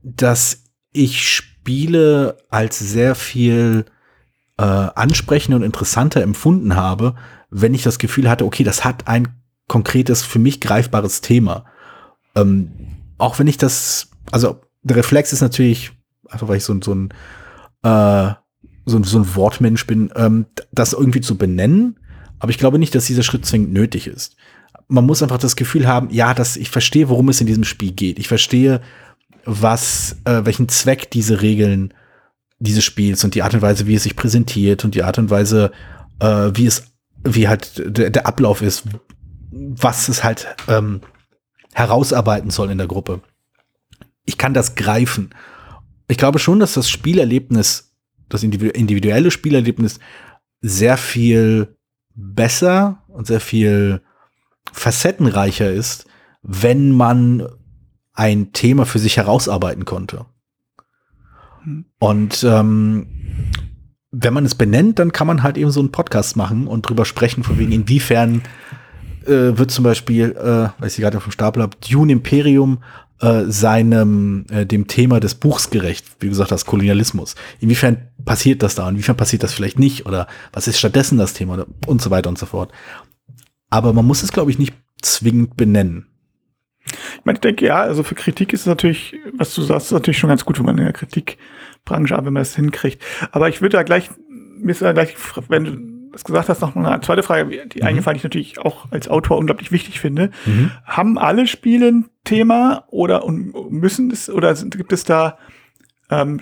[0.04, 3.86] dass ich Spiele als sehr viel
[4.58, 7.16] äh, ansprechender und interessanter empfunden habe,
[7.50, 9.30] wenn ich das Gefühl hatte, okay, das hat ein
[9.70, 11.64] konkretes, für mich greifbares Thema.
[12.36, 12.72] Ähm,
[13.18, 15.94] auch wenn ich das, also der Reflex ist natürlich,
[16.28, 17.14] einfach weil ich so, so ein
[17.84, 18.34] äh,
[18.86, 21.98] so, so ein Wortmensch bin, ähm, das irgendwie zu benennen.
[22.40, 24.36] Aber ich glaube nicht, dass dieser Schritt zwingend nötig ist
[24.88, 27.92] man muss einfach das Gefühl haben, ja, dass ich verstehe, worum es in diesem Spiel
[27.92, 28.20] geht.
[28.20, 28.82] Ich verstehe,
[29.46, 31.94] was, äh, welchen Zweck diese Regeln
[32.60, 35.30] dieses Spiels und die Art und Weise, wie es sich präsentiert und die Art und
[35.30, 35.72] Weise,
[36.20, 36.84] äh, wie es,
[37.24, 38.84] wie halt der, der Ablauf ist,
[39.52, 41.02] was es halt ähm,
[41.74, 43.22] herausarbeiten soll in der Gruppe.
[44.26, 45.30] Ich kann das greifen.
[46.08, 47.94] Ich glaube schon, dass das Spielerlebnis,
[48.30, 50.00] das individuelle Spielerlebnis
[50.62, 51.76] sehr viel
[52.16, 54.02] besser und sehr viel
[54.74, 56.06] facettenreicher ist,
[56.42, 57.48] wenn man
[58.14, 60.26] ein Thema für sich herausarbeiten konnte.
[61.64, 61.86] Hm.
[62.00, 63.08] Und ähm,
[64.12, 67.06] wenn man es benennt, dann kann man halt eben so einen Podcast machen und drüber
[67.06, 68.42] sprechen, von wegen inwiefern
[69.26, 72.80] äh, wird zum Beispiel, äh, weiß ich gerade vom Stapel habe, Dune Imperium
[73.20, 77.36] äh, seinem äh, dem Thema des Buchs gerecht, wie gesagt, das Kolonialismus.
[77.60, 78.88] Inwiefern passiert das da?
[78.90, 80.06] Inwiefern passiert das vielleicht nicht?
[80.06, 81.66] Oder was ist stattdessen das Thema?
[81.86, 82.72] Und so weiter und so fort.
[83.70, 86.08] Aber man muss es, glaube ich, nicht zwingend benennen.
[86.86, 89.92] Ich meine, ich denke, ja, also für Kritik ist es natürlich, was du sagst, ist
[89.92, 93.04] natürlich schon ganz gut, wenn man in der Kritikbranche arbeitet, wenn man das hinkriegt.
[93.32, 95.16] Aber ich würde da gleich, mir ist da gleich,
[95.50, 97.88] wenn du das gesagt hast, noch eine zweite Frage, die mhm.
[97.88, 100.32] eingefallen ich natürlich auch als Autor unglaublich wichtig finde.
[100.46, 100.72] Mhm.
[100.86, 105.38] Haben alle Spiele ein Thema oder müssen es, oder gibt es da,
[106.10, 106.42] ähm,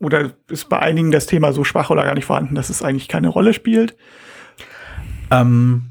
[0.00, 3.08] oder ist bei einigen das Thema so schwach oder gar nicht vorhanden, dass es eigentlich
[3.08, 3.96] keine Rolle spielt?
[5.30, 5.90] Ähm,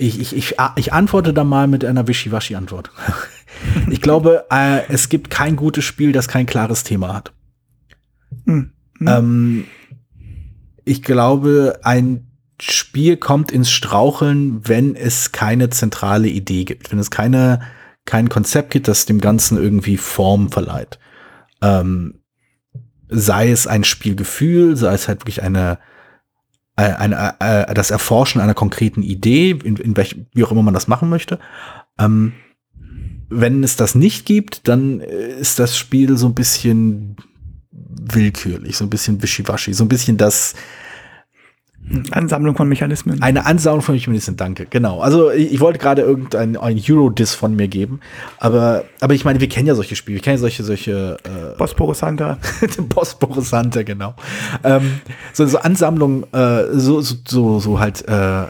[0.00, 2.92] ich, ich, ich, ich antworte da mal mit einer Wischiwaschi-Antwort.
[3.90, 7.32] ich glaube, äh, es gibt kein gutes Spiel, das kein klares Thema hat.
[8.46, 8.70] Hm.
[8.98, 9.06] Hm.
[9.08, 9.64] Ähm,
[10.84, 12.28] ich glaube, ein
[12.60, 17.60] Spiel kommt ins Straucheln, wenn es keine zentrale Idee gibt, wenn es keine,
[18.04, 21.00] kein Konzept gibt, das dem Ganzen irgendwie Form verleiht.
[21.60, 22.20] Ähm,
[23.08, 25.80] sei es ein Spielgefühl, sei es halt wirklich eine,
[26.78, 30.74] äh, ein, äh, das Erforschen einer konkreten Idee, in, in welch, wie auch immer man
[30.74, 31.40] das machen möchte.
[31.98, 32.34] Ähm,
[33.28, 37.16] wenn es das nicht gibt, dann ist das Spiel so ein bisschen
[37.70, 40.54] willkürlich, so ein bisschen wischiwaschi, so ein bisschen das,
[42.10, 43.22] Ansammlung von Mechanismen.
[43.22, 44.66] Eine Ansammlung von Mechanismen, danke.
[44.68, 45.00] Genau.
[45.00, 48.00] Also ich, ich wollte gerade irgendein ein Euro-Diss von mir geben,
[48.38, 51.56] aber, aber ich meine, wir kennen ja solche Spiele, wir kennen ja solche, solche äh,
[51.56, 52.38] Bosporus Hunter.
[52.88, 54.14] Bosporus Hunter, genau.
[54.64, 55.00] Ähm,
[55.32, 58.46] so, so Ansammlungen, äh, so, so, so, so halt äh,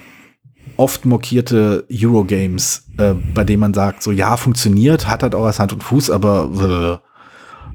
[0.76, 5.58] oft mokierte Eurogames, äh, bei denen man sagt, so ja, funktioniert, hat halt auch als
[5.58, 7.08] Hand und Fuß, aber äh,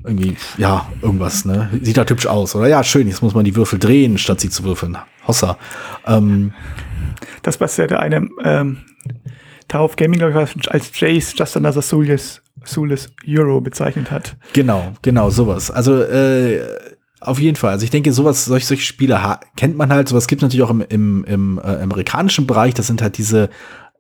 [0.06, 1.70] irgendwie, ja, irgendwas, ne?
[1.82, 2.68] Sieht halt hübsch aus, oder?
[2.68, 4.98] Ja, schön, jetzt muss man die Würfel drehen, statt sie zu würfeln.
[5.28, 5.58] Hossa.
[6.06, 6.54] Ähm,
[7.42, 8.78] das, was ja der eine ähm,
[9.68, 14.36] Darauf Gaming, glaube ich, als Jace Just Another Soulless, Soulless Euro bezeichnet hat.
[14.54, 15.72] Genau, genau, sowas.
[15.72, 16.62] Also, äh,
[17.22, 17.72] auf jeden Fall.
[17.72, 19.20] Also ich denke, sowas, solche, solche Spiele
[19.56, 20.10] kennt man halt.
[20.10, 22.74] Sowas gibt es natürlich auch im, im, im äh, amerikanischen Bereich.
[22.74, 23.50] Das sind halt diese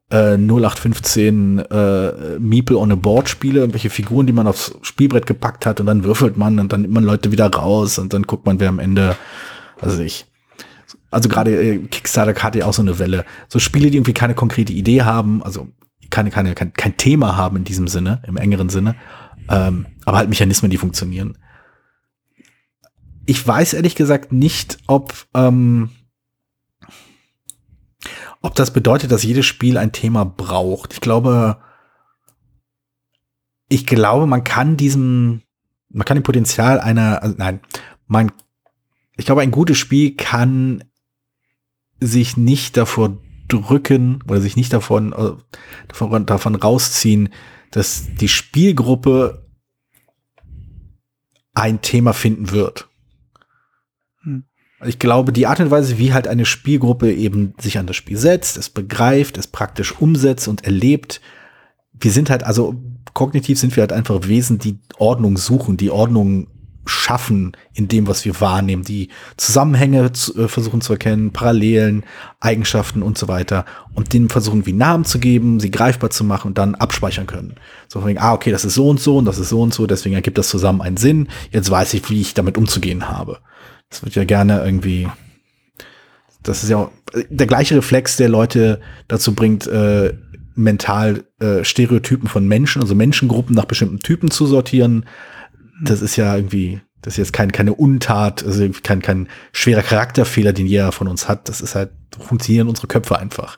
[0.09, 5.65] äh, 0815 äh, Meeple on a Board Spiele, irgendwelche Figuren, die man aufs Spielbrett gepackt
[5.65, 8.45] hat und dann würfelt man und dann nimmt man Leute wieder raus und dann guckt
[8.45, 9.15] man, wer am Ende,
[9.81, 10.25] also ich,
[11.13, 13.25] also gerade äh, Kickstarter hatte ja auch so eine Welle.
[13.47, 15.69] So Spiele, die irgendwie keine konkrete Idee haben, also
[16.09, 18.95] keine, keine, kein, kein Thema haben in diesem Sinne, im engeren Sinne,
[19.49, 21.37] Ähm, aber halt Mechanismen, die funktionieren.
[23.25, 25.89] Ich weiß ehrlich gesagt nicht, ob, ähm,
[28.41, 30.93] ob das bedeutet, dass jedes Spiel ein Thema braucht.
[30.93, 31.57] Ich glaube,
[33.69, 35.41] ich glaube, man kann diesem,
[35.89, 37.59] man kann dem Potenzial einer, also nein,
[38.07, 38.31] man,
[39.17, 40.83] ich glaube, ein gutes Spiel kann
[42.07, 45.31] sich nicht davor drücken oder sich nicht davon, äh,
[45.87, 47.29] davon, davon rausziehen,
[47.71, 49.45] dass die Spielgruppe
[51.53, 52.89] ein Thema finden wird.
[54.23, 54.45] Hm.
[54.85, 58.17] Ich glaube, die Art und Weise, wie halt eine Spielgruppe eben sich an das Spiel
[58.17, 61.21] setzt, es begreift, es praktisch umsetzt und erlebt,
[61.93, 62.75] wir sind halt, also
[63.13, 66.47] kognitiv sind wir halt einfach Wesen, die Ordnung suchen, die Ordnung
[66.85, 72.03] schaffen in dem, was wir wahrnehmen, die Zusammenhänge zu, äh, versuchen zu erkennen, Parallelen,
[72.39, 76.49] Eigenschaften und so weiter und denen versuchen wie Namen zu geben, sie greifbar zu machen
[76.49, 77.55] und dann abspeichern können.
[77.87, 79.73] So von wegen, ah, okay, das ist so und so und das ist so und
[79.73, 83.39] so, deswegen ergibt das zusammen einen Sinn, jetzt weiß ich, wie ich damit umzugehen habe.
[83.89, 85.07] Das wird ja gerne irgendwie,
[86.41, 86.89] das ist ja
[87.29, 90.13] der gleiche Reflex, der Leute dazu bringt, äh,
[90.55, 95.05] mental äh, Stereotypen von Menschen, also Menschengruppen nach bestimmten Typen zu sortieren.
[95.81, 100.53] Das ist ja irgendwie, das ist jetzt kein, keine Untat, also kein, kein schwerer Charakterfehler,
[100.53, 101.49] den jeder von uns hat.
[101.49, 103.57] Das ist halt, funktionieren unsere Köpfe einfach.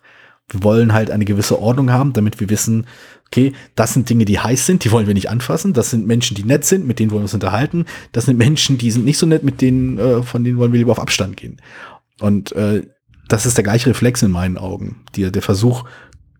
[0.50, 2.86] Wir wollen halt eine gewisse Ordnung haben, damit wir wissen,
[3.28, 5.74] okay, das sind Dinge, die heiß sind, die wollen wir nicht anfassen.
[5.74, 7.86] Das sind Menschen, die nett sind, mit denen wollen wir uns unterhalten.
[8.12, 10.78] Das sind Menschen, die sind nicht so nett, mit denen, äh, von denen wollen wir
[10.78, 11.60] lieber auf Abstand gehen.
[12.20, 12.84] Und äh,
[13.28, 15.04] das ist der gleiche Reflex in meinen Augen.
[15.16, 15.86] Die, der Versuch,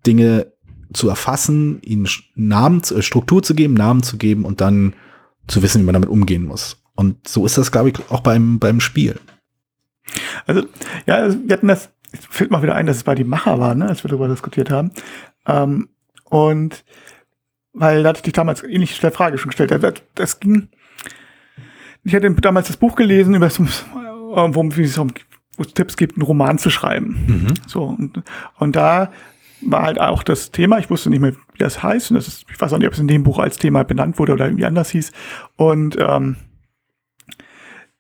[0.06, 0.54] Dinge
[0.94, 4.94] zu erfassen, ihnen Namen, äh, Struktur zu geben, Namen zu geben und dann
[5.48, 6.82] zu wissen, wie man damit umgehen muss.
[6.96, 9.20] Und so ist das, glaube ich, auch beim, beim Spiel.
[10.46, 10.64] Also,
[11.06, 11.90] ja, also wir hatten das,
[12.30, 14.70] fällt mal wieder ein, dass es bei die Macher war, ne, als wir darüber diskutiert
[14.70, 14.92] haben.
[15.46, 15.90] Ähm,
[16.26, 16.84] und
[17.74, 19.72] weil da hatte ich dich damals ähnlich der Frage schon gestellt.
[19.72, 20.70] Das, das ging,
[22.04, 25.12] ich hatte damals das Buch gelesen, über das, worum, wie es um
[25.58, 27.26] wo es Tipps gibt, einen Roman zu schreiben.
[27.28, 27.54] Mhm.
[27.68, 28.24] So, und,
[28.58, 29.12] und da
[29.62, 30.78] war halt auch das Thema.
[30.80, 32.12] Ich wusste nicht mehr, wie das heißt.
[32.12, 34.20] Und das ist, ich weiß auch nicht, ob es in dem Buch als Thema benannt
[34.20, 35.12] wurde oder irgendwie anders hieß.
[35.56, 36.38] Und ähm,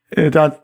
[0.09, 0.59] äh, da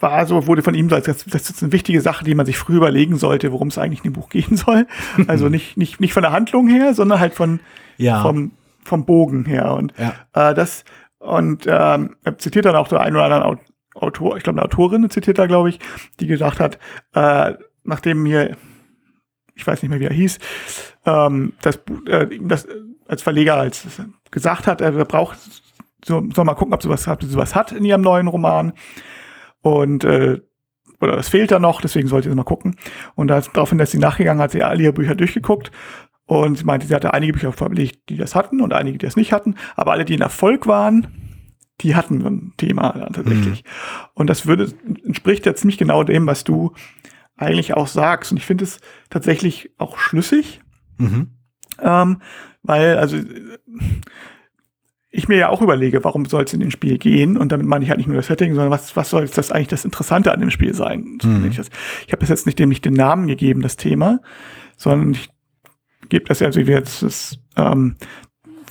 [0.00, 2.58] war so, wurde von ihm gesagt, das, das ist eine wichtige Sache, die man sich
[2.58, 4.86] früh überlegen sollte, worum es eigentlich in dem Buch gehen soll.
[5.28, 7.60] Also nicht, nicht, nicht von der Handlung her, sondern halt von,
[7.96, 8.22] ja.
[8.22, 8.52] vom,
[8.84, 9.74] vom Bogen her.
[9.74, 10.50] Und ja.
[10.50, 10.84] äh, das,
[11.18, 13.60] und ähm, er zitiert dann auch der ein oder anderen
[13.94, 15.78] Autor, ich glaube eine Autorin zitiert da, glaube ich,
[16.18, 16.78] die gesagt hat,
[17.14, 18.56] äh, nachdem hier
[19.54, 20.38] ich weiß nicht mehr, wie er hieß,
[21.06, 22.66] ähm, das, äh, das
[23.06, 23.86] als Verleger als
[24.30, 25.38] gesagt hat, er braucht,
[26.04, 28.72] so, soll mal gucken, ob sie was, ob sie was hat in ihrem neuen Roman.
[29.60, 30.40] Und äh,
[31.00, 32.76] oder das fehlt da noch, deswegen sollte sie mal gucken.
[33.16, 35.72] Und daraufhin ist sie nachgegangen, hat sie alle ihre Bücher durchgeguckt
[36.26, 39.16] und sie meinte, sie hatte einige Bücher verlegt, die das hatten und einige, die das
[39.16, 41.08] nicht hatten, aber alle, die in Erfolg waren,
[41.80, 43.64] die hatten ein Thema tatsächlich.
[43.64, 43.68] Mhm.
[44.14, 44.72] Und das würde,
[45.04, 46.72] entspricht ja ziemlich genau dem, was du
[47.36, 48.32] eigentlich auch sagst.
[48.32, 50.60] Und ich finde es tatsächlich auch schlüssig,
[50.98, 51.30] mhm.
[51.80, 52.22] ähm,
[52.62, 53.18] weil, also
[55.14, 57.36] ich mir ja auch überlege, warum soll es in dem Spiel gehen?
[57.36, 59.68] Und damit meine ich halt nicht nur das Setting, sondern was, was soll das eigentlich
[59.68, 61.18] das Interessante an dem Spiel sein?
[61.22, 61.46] Mhm.
[61.50, 64.20] Ich, ich habe das jetzt nicht dem nicht den Namen gegeben, das Thema,
[64.76, 65.28] sondern ich
[66.08, 67.96] gebe das ja, also wie jetzt das, ähm,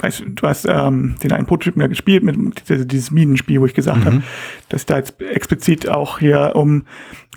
[0.01, 3.73] weißt, du hast ähm, den einen Prototypen ja gespielt mit, mit dieses Minenspiel, wo ich
[3.73, 4.05] gesagt mhm.
[4.05, 4.23] habe,
[4.69, 6.85] dass da jetzt explizit auch hier um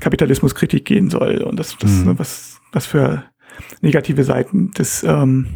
[0.01, 2.19] Kapitalismuskritik gehen soll und das, das mhm.
[2.19, 3.25] was, was für
[3.81, 5.47] negative Seiten des ähm,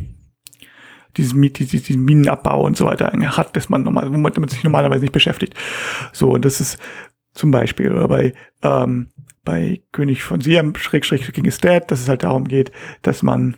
[1.17, 5.01] dieses, dieses, diesen Minenabbau und so weiter hat, dass man normal, womit man sich normalerweise
[5.01, 5.55] nicht beschäftigt.
[6.13, 6.79] So, und das ist
[7.33, 9.09] zum Beispiel oder bei ähm,
[9.45, 13.57] bei König von Siam, Schrägstrich King is Dead, dass es halt darum geht, dass man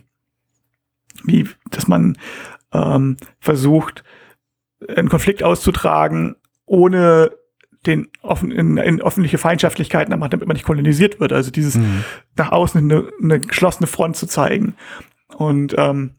[1.25, 2.17] wie, dass man
[2.73, 4.03] ähm, versucht,
[4.87, 7.31] einen Konflikt auszutragen, ohne
[7.85, 11.33] den offen, in, in öffentliche Feindschaftslichkeiten machen, damit man nicht kolonisiert wird.
[11.33, 12.03] Also dieses mhm.
[12.37, 14.75] nach außen eine, eine geschlossene Front zu zeigen.
[15.35, 16.11] Und ähm,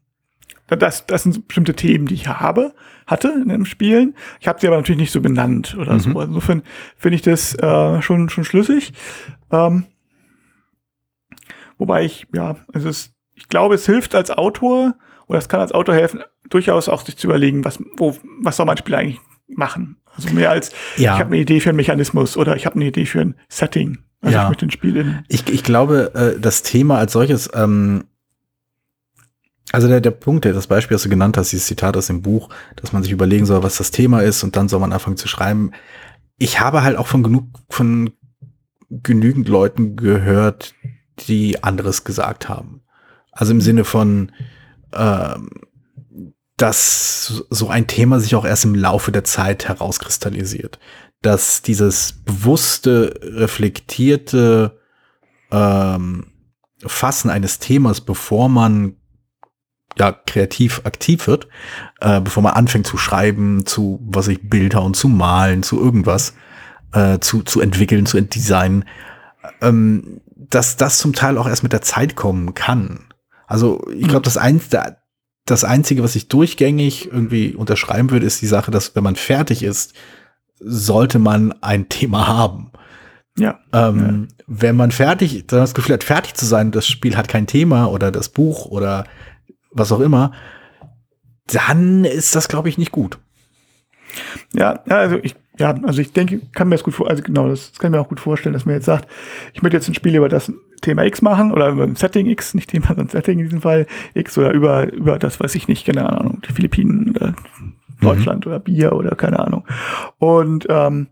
[0.67, 2.73] das, das sind bestimmte Themen, die ich habe,
[3.05, 4.15] hatte in den Spielen.
[4.39, 5.99] Ich habe sie aber natürlich nicht so benannt oder mhm.
[5.99, 6.21] so.
[6.21, 6.63] Insofern
[6.97, 8.93] finde ich das äh, schon, schon schlüssig.
[9.51, 9.85] Ähm,
[11.77, 14.95] wobei ich, ja, es ist, ich glaube, es hilft als Autor,
[15.27, 18.65] oder es kann als Autor helfen, durchaus auch sich zu überlegen, was, wo, was soll
[18.65, 19.97] mein Spiel eigentlich machen.
[20.15, 21.15] Also mehr als, ja.
[21.15, 23.99] ich habe eine Idee für einen Mechanismus oder ich habe eine Idee für ein Setting.
[24.21, 24.43] Also ja.
[24.43, 25.23] ich möchte ein Spiel in.
[25.27, 28.05] Ich, ich glaube, äh, das Thema als solches, ähm,
[29.71, 32.21] also der, der Punkt, der das Beispiel, das du genannt hast, dieses Zitat aus dem
[32.21, 35.17] Buch, dass man sich überlegen soll, was das Thema ist und dann soll man anfangen
[35.17, 35.71] zu schreiben.
[36.37, 38.11] Ich habe halt auch von genug, von
[38.89, 40.75] genügend Leuten gehört,
[41.27, 42.81] die anderes gesagt haben.
[43.31, 44.31] Also im Sinne von,
[44.95, 45.49] ähm,
[46.57, 50.79] dass so ein Thema sich auch erst im Laufe der Zeit herauskristallisiert.
[51.21, 54.79] Dass dieses bewusste, reflektierte
[55.51, 56.27] ähm,
[56.85, 58.97] Fassen eines Themas, bevor man
[59.97, 61.47] ja kreativ aktiv wird,
[62.01, 66.33] äh, bevor man anfängt zu schreiben, zu was ich Bilder und zu malen, zu irgendwas,
[66.93, 68.85] äh, zu zu entwickeln, zu designen,
[69.61, 73.12] ähm, dass das zum Teil auch erst mit der Zeit kommen kann.
[73.47, 75.03] Also ich glaube, das eins der
[75.45, 79.63] das Einzige, was ich durchgängig irgendwie unterschreiben würde, ist die Sache, dass wenn man fertig
[79.63, 79.93] ist,
[80.59, 82.71] sollte man ein Thema haben.
[83.37, 83.59] Ja.
[83.73, 84.35] Ähm, ja.
[84.47, 87.87] Wenn man fertig, dann das Gefühl hat, fertig zu sein, das Spiel hat kein Thema
[87.87, 89.05] oder das Buch oder
[89.71, 90.31] was auch immer,
[91.47, 93.17] dann ist das, glaube ich, nicht gut.
[94.53, 97.49] Ja, ja, also ich, ja, also ich denke, kann mir das gut vor, also genau,
[97.49, 99.09] das, das kann ich mir auch gut vorstellen, dass man jetzt sagt,
[99.53, 100.51] ich möchte jetzt ein Spiel über das
[100.83, 103.87] Thema X machen oder über ein Setting X, nicht Thema, sondern Setting in diesem Fall
[104.13, 107.73] X oder über, über das, weiß ich nicht, keine Ahnung, die Philippinen oder mhm.
[108.01, 108.51] Deutschland mhm.
[108.51, 109.65] oder Bier oder keine Ahnung.
[110.19, 111.07] Und ähm,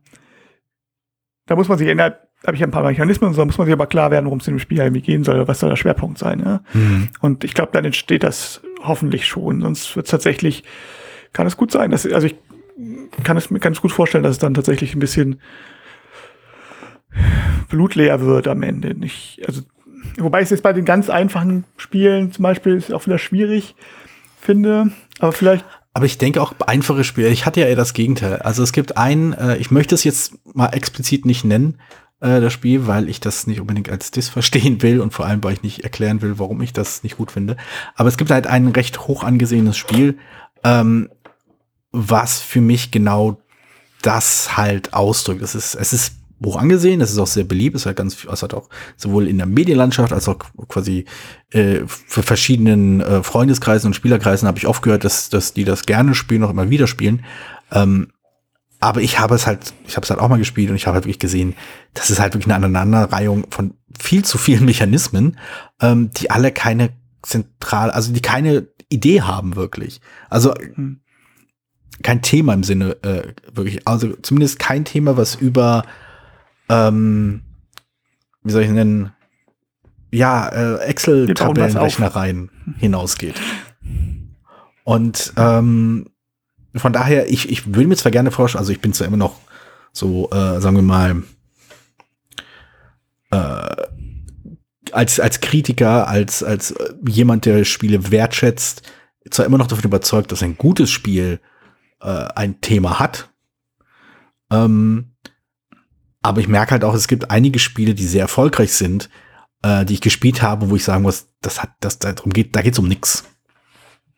[1.48, 3.88] da muss man sich innerhalb, habe ich ein paar Mechanismen, so muss man sich aber
[3.88, 6.40] klar werden, worum es in dem Spiel irgendwie gehen soll, was soll der Schwerpunkt sein.
[6.40, 6.62] Ja?
[6.74, 7.10] Mhm.
[7.20, 9.62] Und ich glaube, dann entsteht das hoffentlich schon.
[9.62, 10.64] Sonst wird es tatsächlich,
[11.34, 12.36] kann es gut sein, dass, also ich
[13.24, 15.40] kann es mir ganz gut vorstellen, dass es dann tatsächlich ein bisschen
[17.70, 18.94] blutleer wird am Ende.
[18.94, 19.62] Nicht, also,
[20.18, 23.76] wobei ich es jetzt bei den ganz einfachen Spielen zum Beispiel auch wieder schwierig
[24.40, 25.66] finde, aber vielleicht.
[25.94, 27.30] Aber ich denke auch einfache Spiele.
[27.30, 28.38] Ich hatte ja eher das Gegenteil.
[28.38, 31.78] Also es gibt ein, äh, ich möchte es jetzt mal explizit nicht nennen,
[32.22, 35.44] äh, das Spiel, weil ich das nicht unbedingt als Diss verstehen will und vor allem,
[35.44, 37.58] weil ich nicht erklären will, warum ich das nicht gut finde.
[37.96, 40.18] Aber es gibt halt ein recht hoch angesehenes Spiel,
[40.64, 41.10] ähm,
[41.92, 43.42] was für mich genau
[44.02, 45.42] das halt ausdrückt.
[45.42, 48.44] Es ist, es ist hoch angesehen, es ist auch sehr beliebt, es hat ganz, es
[48.44, 51.06] hat auch sowohl in der Medienlandschaft als auch quasi
[51.52, 55.86] äh, für verschiedenen äh, Freundeskreisen und Spielerkreisen habe ich oft gehört, dass, dass die das
[55.86, 57.24] gerne spielen, auch immer wieder spielen.
[57.72, 58.08] Ähm,
[58.80, 60.96] aber ich habe es halt, ich habe es halt auch mal gespielt und ich habe
[60.96, 61.56] halt wirklich gesehen,
[61.94, 65.38] das ist halt wirklich eine Aneinanderreihung von viel zu vielen Mechanismen,
[65.80, 66.90] ähm, die alle keine
[67.22, 70.02] zentral, also die keine Idee haben wirklich.
[70.32, 71.02] Also hm.
[72.02, 75.84] kein Thema im Sinne äh, wirklich, also zumindest kein Thema, was über
[76.72, 77.42] ähm,
[78.44, 79.12] wie soll ich nennen,
[80.12, 83.36] ja, äh, Excel-Tabellenrechnereien hinausgeht.
[84.84, 86.08] Und ähm,
[86.76, 89.36] von daher, ich, ich würde mir zwar gerne vorstellen, also ich bin zwar immer noch
[89.92, 91.24] so, äh, sagen wir mal,
[93.32, 93.86] äh,
[94.92, 96.74] als, als Kritiker, als, als
[97.08, 98.84] jemand, der Spiele wertschätzt,
[99.30, 101.40] zwar immer noch davon überzeugt, dass ein gutes Spiel
[102.02, 103.30] äh, ein Thema hat.
[104.50, 105.11] Ähm,
[106.22, 109.10] aber ich merke halt auch, es gibt einige Spiele, die sehr erfolgreich sind,
[109.64, 112.62] äh, die ich gespielt habe, wo ich sagen muss, das hat, das darum geht, da
[112.62, 113.26] geht's um nix.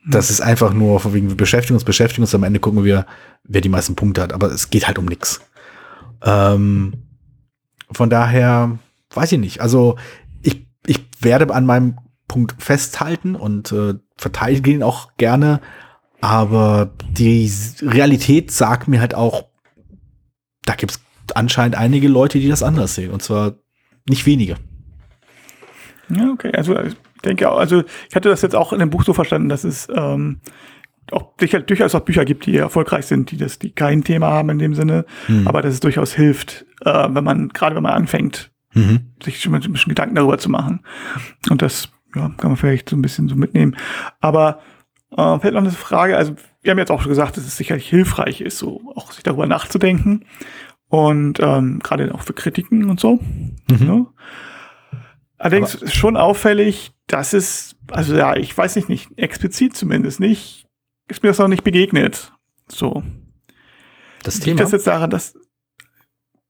[0.06, 3.06] Das ist einfach nur von wegen wir beschäftigen uns, beschäftigen uns, am Ende gucken wir,
[3.44, 5.40] wer die meisten Punkte hat, aber es geht halt um nix.
[6.22, 6.94] Ähm,
[7.90, 8.80] von daher
[9.12, 9.62] weiß ich nicht.
[9.62, 9.98] Also
[10.42, 15.62] ich, ich werde an meinem Punkt festhalten und äh, verteidige ihn auch gerne,
[16.20, 19.46] aber die Realität sagt mir halt auch,
[20.66, 21.03] da gibt's
[21.36, 23.12] anscheinend einige Leute, die das anders sehen.
[23.12, 23.54] Und zwar
[24.08, 24.56] nicht wenige.
[26.10, 26.52] Ja, okay.
[26.54, 29.50] Also ich denke auch, also ich hatte das jetzt auch in dem Buch so verstanden,
[29.50, 30.42] dass es ähm,
[31.12, 34.50] auch sicher, durchaus auch Bücher gibt, die erfolgreich sind, die das, die kein Thema haben
[34.50, 35.48] in dem Sinne, hm.
[35.48, 39.14] aber dass es durchaus hilft, äh, wenn man, gerade wenn man anfängt, mhm.
[39.22, 40.82] sich schon ein bisschen Gedanken darüber zu machen.
[41.50, 43.76] Und das ja, kann man vielleicht so ein bisschen so mitnehmen.
[44.20, 44.60] Aber
[45.16, 47.90] äh, fällt noch eine Frage, also wir haben jetzt auch schon gesagt, dass es sicherlich
[47.90, 50.26] hilfreich ist, so auch sich darüber nachzudenken.
[50.94, 53.16] Und ähm, gerade auch für Kritiken und so.
[53.68, 53.88] Mhm.
[53.88, 54.06] Ne?
[55.40, 60.20] Allerdings Aber ist schon auffällig, dass es, also ja, ich weiß nicht, nicht explizit zumindest
[60.20, 60.68] nicht,
[61.08, 62.32] ist mir das noch nicht begegnet.
[62.68, 63.02] So.
[64.22, 64.60] Das Thema.
[64.60, 65.36] das jetzt daran, dass,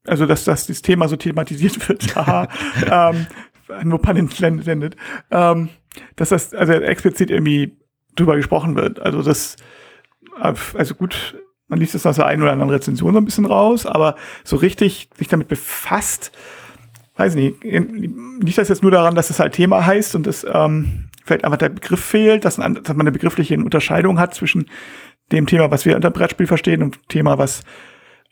[0.06, 2.50] also dass, dass das Thema so thematisiert wird, haha,
[2.86, 3.28] ähm,
[3.86, 4.98] nur Pannen sendet,
[5.32, 5.70] ähm,
[6.18, 7.78] dass das also explizit irgendwie
[8.18, 9.00] drüber gesprochen wird.
[9.00, 9.56] Also das,
[10.38, 11.38] also gut,
[11.74, 14.58] man liest es aus der einen oder anderen Rezension so ein bisschen raus, aber so
[14.58, 16.32] richtig sich damit befasst,
[17.18, 21.06] weiß nicht, nicht das jetzt nur daran, dass es halt Thema heißt und es ähm,
[21.26, 24.68] vielleicht einfach der Begriff fehlt, dass, dass man eine begriffliche Unterscheidung hat zwischen
[25.32, 27.64] dem Thema, was wir unter Brettspiel verstehen und dem Thema, was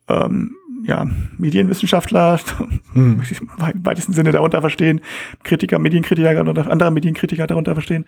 [0.07, 1.07] ähm, ja,
[1.37, 2.39] Medienwissenschaftler
[2.93, 3.21] hm.
[3.39, 5.01] im weitesten Sinne darunter verstehen,
[5.43, 8.05] Kritiker, Medienkritiker oder andere Medienkritiker darunter verstehen?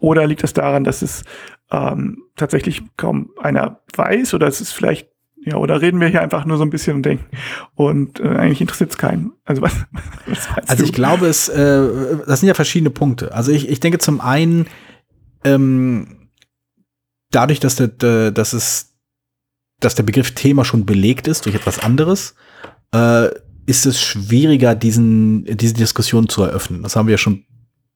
[0.00, 1.24] Oder liegt es das daran, dass es
[1.70, 5.08] ähm, tatsächlich kaum einer weiß oder es ist vielleicht
[5.42, 7.24] ja, oder reden wir hier einfach nur so ein bisschen und denken
[7.74, 9.32] und äh, eigentlich interessiert es keinen.
[9.46, 9.74] Also was,
[10.26, 11.88] was Also ich glaube, es äh,
[12.26, 13.34] das sind ja verschiedene Punkte.
[13.34, 14.66] Also ich, ich denke zum einen
[15.42, 16.28] ähm,
[17.30, 18.89] dadurch, dass, der, dass, es,
[19.80, 22.34] dass der Begriff Thema schon belegt ist durch etwas anderes,
[22.94, 23.28] äh,
[23.66, 26.82] ist es schwieriger, diesen, diese Diskussion zu eröffnen.
[26.82, 27.44] Das haben wir ja schon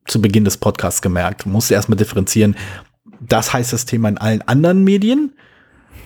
[0.07, 1.47] zu Beginn des Podcasts gemerkt.
[1.47, 2.57] Man musste erstmal differenzieren,
[3.21, 5.33] das heißt das Thema in allen anderen Medien.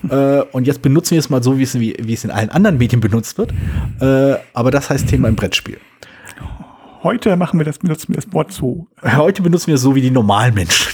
[0.09, 2.49] äh, und jetzt benutzen wir es mal so, wie es, wie, wie es in allen
[2.49, 3.53] anderen Medien benutzt wird.
[3.99, 5.79] Äh, aber das heißt Thema im Brettspiel.
[7.03, 8.87] Heute machen wir das, benutzen wir das Wort so.
[9.03, 10.91] Heute benutzen wir es so wie die normalen Menschen.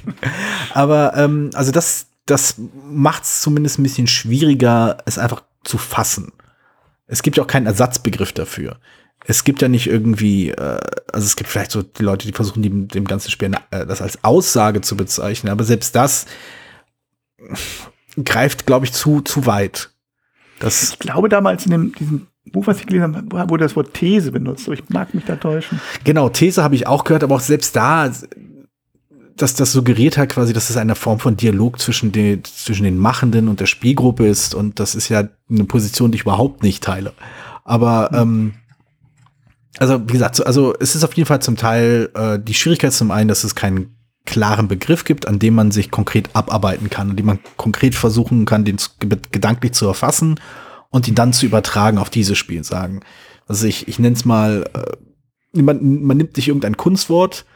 [0.74, 2.56] aber ähm, also das, das
[2.90, 6.32] macht es zumindest ein bisschen schwieriger, es einfach zu fassen.
[7.06, 8.78] Es gibt ja auch keinen Ersatzbegriff dafür
[9.24, 10.80] es gibt ja nicht irgendwie, äh,
[11.12, 14.00] also es gibt vielleicht so die Leute, die versuchen, dem, dem ganzen Spiel äh, das
[14.00, 16.26] als Aussage zu bezeichnen, aber selbst das
[18.24, 19.90] greift, glaube ich, zu, zu weit.
[20.60, 23.92] Das ich glaube damals in dem, diesem Buch, was ich gelesen habe, wurde das Wort
[23.94, 25.80] These benutzt, aber ich mag mich da täuschen.
[26.04, 28.10] Genau, These habe ich auch gehört, aber auch selbst da,
[29.38, 32.98] dass das suggeriert hat quasi, dass es eine Form von Dialog zwischen den, zwischen den
[32.98, 36.82] Machenden und der Spielgruppe ist und das ist ja eine Position, die ich überhaupt nicht
[36.82, 37.12] teile.
[37.64, 38.54] Aber ähm,
[39.78, 43.10] also wie gesagt, also es ist auf jeden Fall zum Teil äh, die Schwierigkeit zum
[43.10, 47.16] einen, dass es keinen klaren Begriff gibt, an dem man sich konkret abarbeiten kann, an
[47.16, 48.76] dem man konkret versuchen kann, den
[49.30, 50.38] gedanklich zu erfassen
[50.90, 52.62] und ihn dann zu übertragen auf dieses Spiel.
[52.64, 53.00] Sagen,
[53.46, 57.46] also ich, ich nenne es mal, äh, man, man nimmt sich irgendein Kunstwort,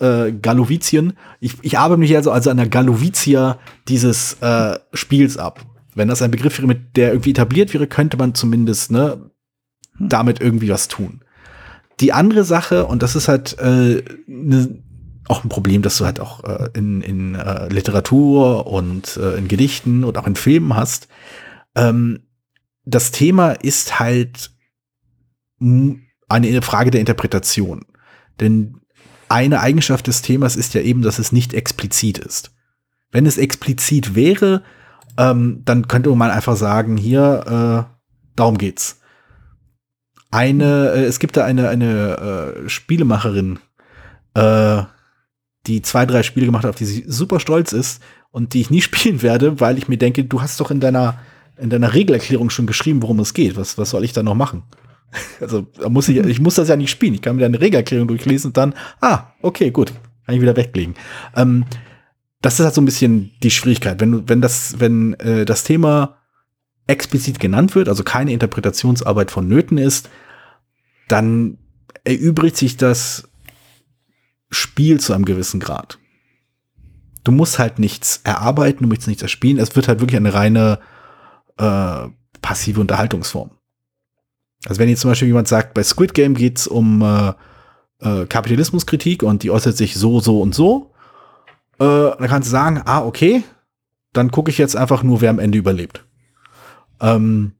[0.00, 1.14] äh, Galovizien.
[1.40, 5.64] Ich, ich arbeite mich also als einer Galovizier dieses äh, Spiels ab.
[5.94, 9.30] Wenn das ein Begriff wäre, mit der irgendwie etabliert wäre, könnte man zumindest ne,
[9.98, 11.22] damit irgendwie was tun.
[12.00, 14.82] Die andere Sache, und das ist halt äh, ne,
[15.28, 19.48] auch ein Problem, das du halt auch äh, in, in äh, Literatur und äh, in
[19.48, 21.08] Gedichten und auch in Filmen hast,
[21.74, 22.20] ähm,
[22.84, 24.50] das Thema ist halt
[25.60, 27.84] eine Frage der Interpretation.
[28.40, 28.81] Denn
[29.32, 32.52] eine Eigenschaft des Themas ist ja eben, dass es nicht explizit ist.
[33.10, 34.62] Wenn es explizit wäre,
[35.16, 39.00] ähm, dann könnte man einfach sagen, hier, äh, darum geht's
[40.30, 43.58] eine, äh, es gibt da eine, eine äh, Spielemacherin,
[44.34, 44.82] äh,
[45.66, 48.70] die zwei, drei Spiele gemacht hat, auf die sie super stolz ist und die ich
[48.70, 51.18] nie spielen werde, weil ich mir denke, du hast doch in deiner,
[51.56, 53.56] in deiner Regelerklärung schon geschrieben, worum es geht.
[53.56, 54.64] Was, was soll ich da noch machen?
[55.40, 57.14] Also, muss ich, ich muss das ja nicht spielen.
[57.14, 59.92] Ich kann mir deine Regelerklärung durchlesen und dann, ah, okay, gut,
[60.24, 60.94] kann ich wieder weglegen.
[61.36, 61.64] Ähm,
[62.40, 64.00] das ist halt so ein bisschen die Schwierigkeit.
[64.00, 66.16] Wenn, wenn das, wenn äh, das Thema
[66.86, 70.10] explizit genannt wird, also keine Interpretationsarbeit vonnöten ist,
[71.08, 71.58] dann
[72.04, 73.28] erübrigt sich das
[74.50, 75.98] Spiel zu einem gewissen Grad.
[77.24, 79.58] Du musst halt nichts erarbeiten, du musst nichts erspielen.
[79.58, 80.80] Es wird halt wirklich eine reine
[81.56, 82.08] äh,
[82.42, 83.52] passive Unterhaltungsform.
[84.66, 87.32] Also wenn jetzt zum Beispiel jemand sagt, bei Squid Game geht's um äh,
[88.00, 90.92] äh, Kapitalismuskritik und die äußert sich so, so und so,
[91.78, 93.42] äh, dann kannst du sagen, ah, okay,
[94.12, 96.04] dann gucke ich jetzt einfach nur, wer am Ende überlebt.
[97.00, 97.52] Ähm,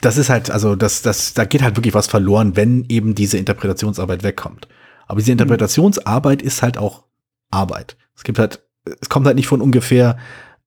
[0.00, 3.38] das ist halt, also das, das, da geht halt wirklich was verloren, wenn eben diese
[3.38, 4.66] Interpretationsarbeit wegkommt.
[5.06, 5.40] Aber diese mhm.
[5.40, 7.04] Interpretationsarbeit ist halt auch
[7.50, 7.96] Arbeit.
[8.16, 8.62] Es gibt halt,
[9.00, 10.16] es kommt halt nicht von ungefähr,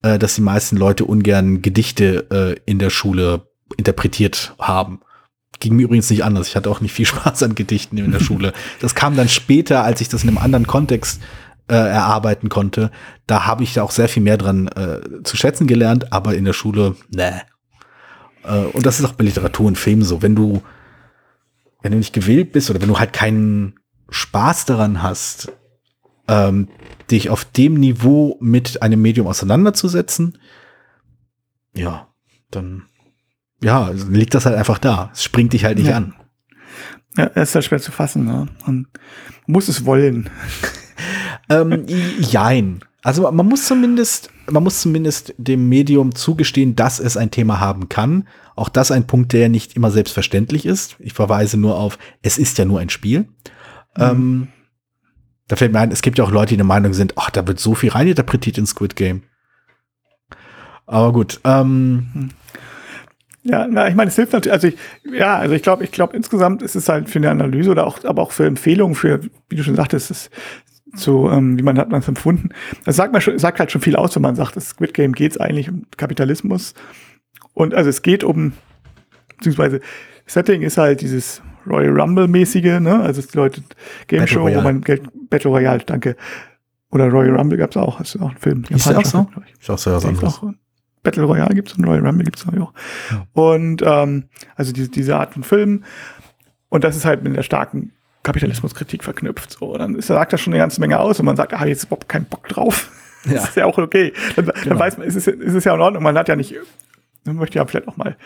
[0.01, 3.47] äh, dass die meisten Leute ungern Gedichte äh, in der Schule
[3.77, 5.01] interpretiert haben.
[5.59, 6.47] Ging mir übrigens nicht anders.
[6.47, 8.53] Ich hatte auch nicht viel Spaß an Gedichten in der Schule.
[8.79, 11.21] Das kam dann später, als ich das in einem anderen Kontext
[11.69, 12.91] äh, erarbeiten konnte.
[13.27, 16.45] Da habe ich da auch sehr viel mehr dran äh, zu schätzen gelernt, aber in
[16.45, 17.41] der Schule, ne,
[18.43, 20.21] äh, und das ist auch bei Literatur und Film so.
[20.21, 20.61] Wenn du,
[21.81, 25.51] wenn du nicht gewillt bist oder wenn du halt keinen Spaß daran hast,
[26.27, 26.69] ähm,
[27.11, 30.37] dich auf dem Niveau mit einem Medium auseinanderzusetzen,
[31.75, 32.07] ja,
[32.51, 32.83] dann,
[33.63, 35.09] ja, liegt das halt einfach da.
[35.13, 35.97] Es springt dich halt nicht ja.
[35.97, 36.13] an.
[37.17, 38.47] Ja, es ist ja schwer zu fassen, ne?
[38.65, 38.87] Man
[39.45, 40.29] muss es wollen.
[41.49, 41.85] ähm,
[42.19, 42.81] jein.
[43.03, 47.89] Also man muss zumindest, man muss zumindest dem Medium zugestehen, dass es ein Thema haben
[47.89, 48.27] kann.
[48.55, 50.95] Auch das ein Punkt, der nicht immer selbstverständlich ist.
[50.99, 53.21] Ich verweise nur auf, es ist ja nur ein Spiel.
[53.97, 54.03] Mhm.
[54.03, 54.47] Ähm,
[55.47, 57.45] da fällt mir ein, es gibt ja auch Leute, die der Meinung sind, ach, da
[57.45, 59.23] wird so viel reininterpretiert in Squid Game.
[60.85, 61.41] Aber gut.
[61.43, 62.29] Ähm,
[63.43, 64.77] ja, na, ich meine, es hilft natürlich, also ich,
[65.11, 68.03] ja, also ich glaube, ich glaube, insgesamt ist es halt für eine Analyse oder auch,
[68.05, 69.19] aber auch für Empfehlungen, für,
[69.49, 70.29] wie du schon sagtest, es
[70.95, 72.49] so, ähm, wie man hat man es empfunden.
[72.85, 75.13] Das sagt, man schon, sagt halt schon viel aus, wenn man sagt, das Squid Game
[75.13, 76.73] geht es eigentlich um Kapitalismus.
[77.53, 78.53] Und also es geht um,
[79.37, 79.81] beziehungsweise
[80.25, 83.01] Setting ist halt dieses Royal Rumble-mäßige, ne?
[83.01, 83.63] Also es bedeutet
[84.07, 84.57] Game Battle Show, Royale.
[84.57, 86.15] wo man Geld, Battle Royale, danke.
[86.91, 88.63] Oder Royal Rumble gab's auch, das ist auch ein Film.
[88.69, 89.27] Ist das auch so?
[89.59, 90.35] Ist auch so was anderes.
[90.35, 90.53] Auch,
[91.03, 92.53] Battle Royale gibt's und Royal Rumble gibt's auch.
[92.53, 92.71] Ja.
[93.33, 94.25] Und ähm,
[94.55, 95.83] also diese, diese Art von Film.
[96.69, 97.91] Und das ist halt mit der starken
[98.23, 99.51] Kapitalismuskritik verknüpft.
[99.51, 101.83] So, dann ist, sagt das schon eine ganze Menge aus und man sagt, ah, jetzt
[101.83, 102.89] überhaupt keinen Bock drauf.
[103.25, 103.43] Das Ja.
[103.43, 104.13] ist ja auch okay.
[104.35, 104.79] Dann, dann Genau.
[104.79, 106.03] weiß man, ist es, ist es ja in Ordnung.
[106.03, 106.55] Man hat ja nicht,
[107.25, 108.17] man möchte ja vielleicht auch mal,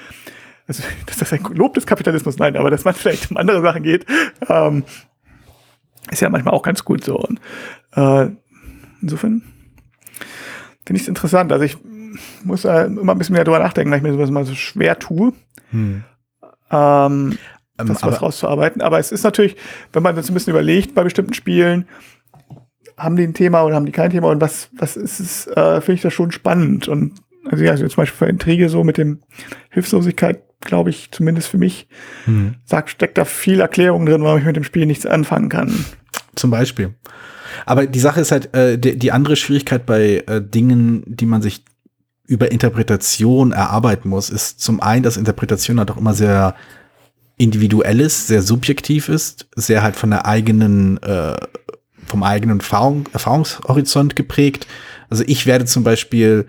[0.67, 3.84] also, dass das ein Lob des Kapitalismus, nein, aber dass man vielleicht um andere Sachen
[3.84, 4.05] geht,
[4.49, 4.84] ähm,
[6.11, 7.17] ist ja manchmal auch ganz gut so.
[7.17, 7.39] Und
[7.95, 8.30] äh,
[9.01, 9.41] insofern
[10.86, 11.51] finde ich es interessant.
[11.51, 11.78] Also ich
[12.43, 14.97] muss äh, immer ein bisschen mehr drüber nachdenken, weil ich mir sowas mal so schwer
[14.99, 15.34] tue,
[15.72, 16.03] Hm.
[16.72, 17.38] ähm,
[17.80, 18.82] Ähm, das was aber, rauszuarbeiten.
[18.82, 19.55] Aber es ist natürlich,
[19.93, 21.86] wenn man das ein bisschen überlegt bei bestimmten Spielen,
[22.97, 25.82] haben die ein Thema oder haben die kein Thema und was, was ist es, äh,
[25.82, 26.88] finde ich das schon spannend.
[26.88, 27.14] Und
[27.49, 29.20] also ja, also zum Beispiel für Intrige so mit dem
[29.70, 31.88] Hilflosigkeit, glaube ich, zumindest für mich,
[32.26, 32.55] hm.
[32.66, 35.86] sagt, steckt da viel Erklärung drin, warum ich mit dem Spiel nichts anfangen kann.
[36.36, 36.95] Zum Beispiel.
[37.66, 41.41] Aber die Sache ist halt, äh, die, die andere Schwierigkeit bei äh, Dingen, die man
[41.41, 41.64] sich
[42.28, 46.55] über Interpretation erarbeiten muss, ist zum einen, dass Interpretation halt auch immer sehr
[47.38, 51.38] individuell ist, sehr subjektiv ist, sehr halt von der eigenen, äh,
[52.05, 54.67] vom eigenen Erfahrung, Erfahrungshorizont geprägt.
[55.09, 56.47] Also ich werde zum Beispiel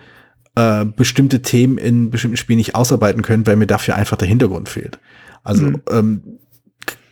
[0.57, 4.69] äh, bestimmte Themen in bestimmten Spielen nicht ausarbeiten können, weil mir dafür einfach der Hintergrund
[4.69, 4.99] fehlt.
[5.45, 5.83] Also Mhm.
[5.91, 6.23] ähm,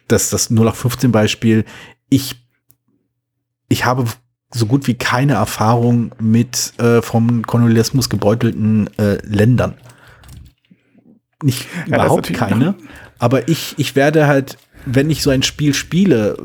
[0.08, 1.64] das, das 0815 Beispiel,
[2.08, 2.46] ich
[3.68, 4.04] ich habe
[4.52, 9.74] so gut wie keine Erfahrung mit äh, vom Kolonialismus gebeutelten äh, Ländern.
[11.42, 12.74] Nicht ist überhaupt keine.
[13.18, 16.36] Aber ich, ich werde halt, wenn ich so ein Spiel spiele,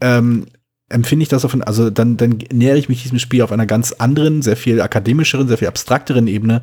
[0.00, 0.46] ähm,
[0.88, 3.92] empfinde ich das auf, also dann, dann nähere ich mich diesem Spiel auf einer ganz
[3.92, 6.62] anderen, sehr viel akademischeren, sehr viel abstrakteren Ebene,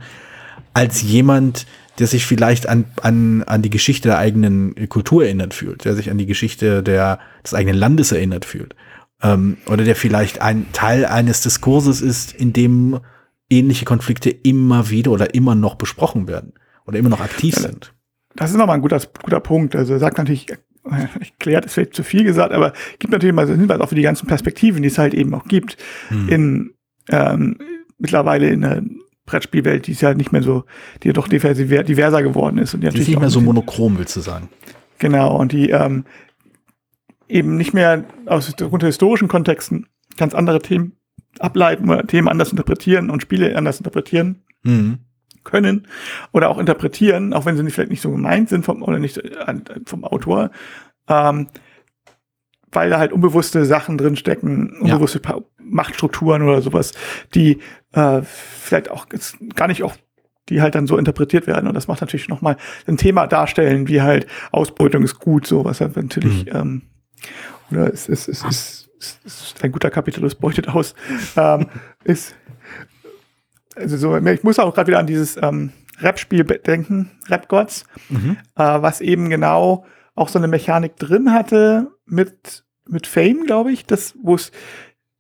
[0.74, 1.66] als jemand,
[1.98, 6.10] der sich vielleicht an, an, an die Geschichte der eigenen Kultur erinnert fühlt, der sich
[6.12, 8.76] an die Geschichte der, des eigenen Landes erinnert fühlt.
[9.22, 13.00] Ähm, oder der vielleicht ein Teil eines Diskurses ist, in dem
[13.50, 16.54] ähnliche Konflikte immer wieder oder immer noch besprochen werden
[16.86, 17.94] oder immer noch aktiv sind.
[18.36, 19.76] Das ist nochmal ein guter, guter Punkt.
[19.76, 20.48] Also er sagt natürlich,
[20.84, 23.96] erklärt ist vielleicht zu viel gesagt, aber gibt natürlich mal so einen Hinweis auch für
[23.96, 25.78] die ganzen Perspektiven, die es halt eben auch gibt
[26.10, 26.30] Hm.
[26.30, 26.74] in
[27.10, 27.58] ähm,
[27.98, 28.84] mittlerweile in der
[29.26, 30.64] Brettspielwelt, die ist ja nicht mehr so,
[31.04, 34.16] die ja doch diverser geworden ist und die Die ist nicht mehr so monochrom, willst
[34.16, 34.50] du sagen.
[34.98, 36.06] Genau, und die ähm,
[37.30, 40.94] eben nicht mehr aus unter historischen Kontexten ganz andere Themen
[41.40, 44.98] ableiten oder Themen anders interpretieren und Spiele anders interpretieren Mhm.
[45.46, 45.88] können
[46.34, 49.18] oder auch interpretieren, auch wenn sie nicht, vielleicht nicht so gemeint sind vom oder nicht
[49.20, 49.56] äh,
[49.86, 50.50] vom Autor,
[51.08, 51.48] ähm,
[52.72, 54.94] weil da halt unbewusste Sachen drin stecken, Ja.
[54.96, 56.94] unbewusste Pa- Machtstrukturen oder sowas,
[57.36, 57.60] die
[57.94, 59.08] äh, vielleicht auch
[59.56, 59.96] gar nicht auch
[60.50, 62.58] die halt dann so interpretiert werden und das macht natürlich noch mal
[62.88, 66.82] ein Thema darstellen, wie halt Ausbeutung ist gut, so was halt natürlich ähm,
[67.72, 70.96] oder es ist es ist, es ist ein guter Kapitalist beutet aus,
[71.36, 71.68] ähm,
[72.04, 72.36] ist
[73.76, 78.38] also so, ich muss auch gerade wieder an dieses ähm, Rap-Spiel denken, Rap Gods, Mhm.
[78.56, 83.86] äh, was eben genau auch so eine Mechanik drin hatte mit, mit Fame, glaube ich,
[83.86, 84.52] das, wo es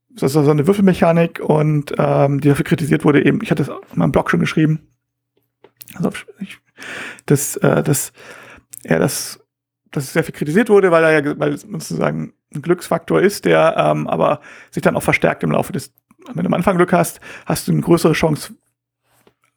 [0.10, 3.70] das war so eine Würfelmechanik und ähm, die dafür kritisiert wurde, eben, ich hatte es
[3.70, 4.88] in meinem Blog schon geschrieben,
[5.96, 6.58] also ich,
[7.26, 8.12] dass, äh, dass
[8.84, 9.40] er das,
[9.92, 13.46] dass es sehr viel kritisiert wurde, weil er ja, weil es sozusagen ein Glücksfaktor ist,
[13.46, 15.94] der ähm, aber sich dann auch verstärkt im Laufe des,
[16.34, 18.54] wenn du am Anfang Glück hast, hast du eine größere Chance,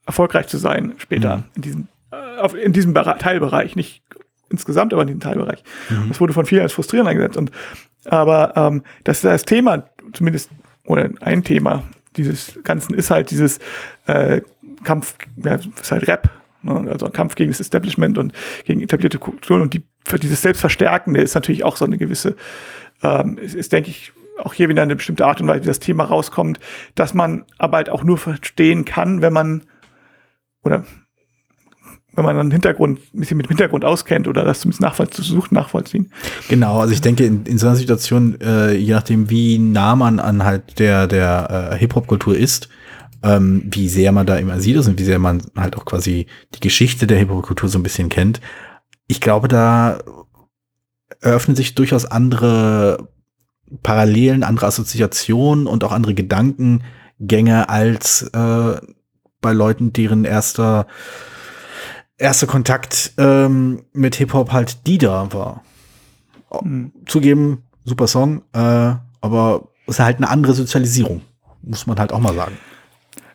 [0.07, 1.45] erfolgreich zu sein später Mhm.
[1.57, 4.03] in diesem, äh, auf, in diesem Bere Teilbereich, nicht
[4.51, 5.63] insgesamt, aber in diesem Teilbereich.
[5.91, 6.09] Mhm.
[6.09, 7.37] Das wurde von vielen als frustrierend eingesetzt.
[7.37, 7.51] Und,
[8.05, 10.51] aber ähm, das ist das Thema, zumindest,
[10.85, 11.85] oder ein Thema
[12.17, 13.59] dieses Ganzen ist halt dieses
[14.07, 14.43] äh,
[14.85, 16.29] Kampf, ja, das ist halt Rap,
[16.63, 16.91] ne?
[16.91, 18.33] also ein Kampf gegen das Establishment und
[18.65, 22.37] gegen etablierte Kulturen und die, für dieses Selbstverstärkende ist natürlich auch so eine gewisse,
[23.03, 25.79] ähm, ist, ist denke ich, auch hier wieder eine bestimmte Art und Weise, wie das
[25.79, 26.59] Thema rauskommt,
[26.95, 29.63] dass man aber halt auch nur verstehen kann, wenn man
[30.63, 30.85] oder
[32.15, 35.53] wenn man einen Hintergrund, ein bisschen mit dem Hintergrund auskennt oder das zumindest nachvollziehen, versucht
[35.53, 36.13] nachvollziehen.
[36.49, 40.21] Genau, also ich denke, in, in so einer Situation, äh, je nachdem, wie nah man
[40.21, 42.69] an halt der, der äh, Hip-Hop-Kultur ist,
[43.23, 46.27] ähm, wie sehr man da immer sieht ist und wie sehr man halt auch quasi
[46.55, 48.41] die Geschichte der Hip-Hop-Kultur so ein bisschen kennt,
[49.07, 50.01] ich glaube, da
[51.21, 53.09] eröffnen sich durchaus andere
[53.83, 58.81] Parallelen, andere Assoziationen und auch andere Gedankengänge als äh,
[59.41, 60.87] bei Leuten, deren erster
[62.17, 65.63] erster Kontakt ähm, mit Hip-Hop halt die da war.
[66.63, 66.93] Mhm.
[67.07, 71.23] Zugeben, super Song, äh, aber es ist halt eine andere Sozialisierung,
[71.63, 72.57] muss man halt auch mal sagen.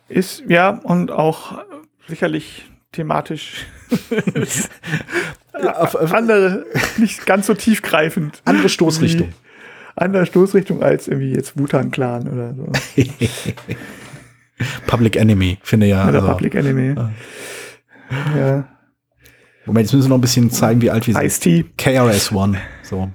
[0.08, 1.58] Ist, ja, und auch
[2.06, 3.66] sicherlich thematisch
[5.52, 6.64] auf- auf- andere,
[6.96, 8.40] nicht ganz so tiefgreifend.
[8.44, 9.28] Andere Stoßrichtung.
[9.28, 9.34] Wie-
[9.96, 12.70] Andere Stoßrichtung als irgendwie jetzt Wutan Clan oder so.
[14.86, 16.08] Public Enemy, finde ja.
[16.08, 16.94] Oder also, Public Enemy.
[16.98, 17.10] Ah.
[18.36, 18.68] Ja.
[19.66, 21.22] Moment, jetzt müssen wir noch ein bisschen zeigen, wie alt wir sind.
[21.24, 21.64] Ice-T.
[21.76, 22.58] KRS-One.
[22.82, 23.10] So.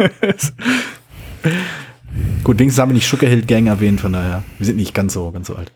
[2.42, 4.42] Gut, wenigstens haben wir nicht Sugarhill Gang erwähnt, von daher.
[4.58, 5.72] Wir sind nicht ganz so, ganz so alt.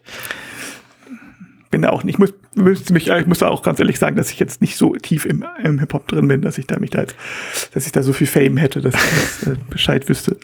[1.70, 2.14] Bin da auch nicht.
[2.14, 4.76] Ich muss, müsste mich, ich muss da auch ganz ehrlich sagen, dass ich jetzt nicht
[4.76, 7.16] so tief im, im Hip-Hop drin bin, dass ich da mich da jetzt,
[7.74, 9.00] dass ich da so viel Fame hätte, dass ich
[9.40, 10.38] das, äh, Bescheid wüsste.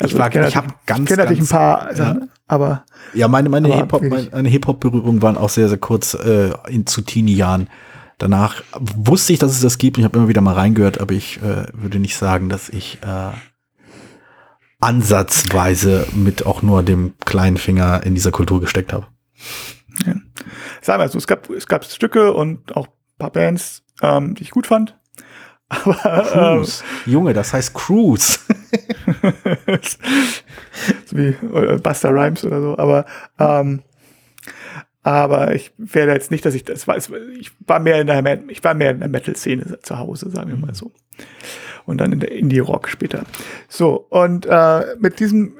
[0.00, 1.96] Also, ich, ich habe ganz, kenne natürlich ein paar ja.
[1.96, 2.84] Sachen, aber.
[3.12, 7.68] Ja, meine, meine Hip-Hop, meine Hip-Hop-Berührungen waren auch sehr, sehr kurz äh, in, zu Teenie-Jahren.
[8.16, 9.98] Danach wusste ich, dass es das gibt.
[9.98, 13.32] Ich habe immer wieder mal reingehört, aber ich äh, würde nicht sagen, dass ich äh,
[14.82, 19.06] ansatzweise mit auch nur dem kleinen Finger in dieser Kultur gesteckt habe.
[20.06, 20.14] Ja.
[20.80, 24.42] Sagen wir so, es gab, es gab Stücke und auch ein paar Bands, ähm, die
[24.42, 24.98] ich gut fand.
[25.68, 25.96] Aber
[26.34, 26.82] ähm, Cruise.
[27.06, 28.38] Junge, das heißt Cruise.
[31.06, 33.06] so wie äh, Buster Rhymes oder so, aber
[33.38, 33.82] ähm,
[35.02, 36.96] aber ich werde jetzt nicht, dass ich das war.
[36.96, 40.50] es- Ich war mehr in der ich war mehr in der Metal-Szene zu Hause, sagen
[40.50, 40.92] wir mal so.
[41.84, 43.24] Und dann in der Indie-Rock später.
[43.68, 45.54] So und äh, mit diesem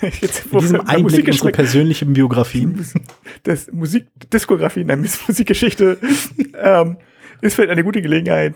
[0.20, 2.84] jetzt, Mit diesem Einblick in unsere persönlichen Biografien.
[3.42, 5.98] das Musik, Diskografie, nein, Mus- Musikgeschichte,
[6.58, 6.96] ähm,
[7.42, 8.54] ist vielleicht eine gute Gelegenheit,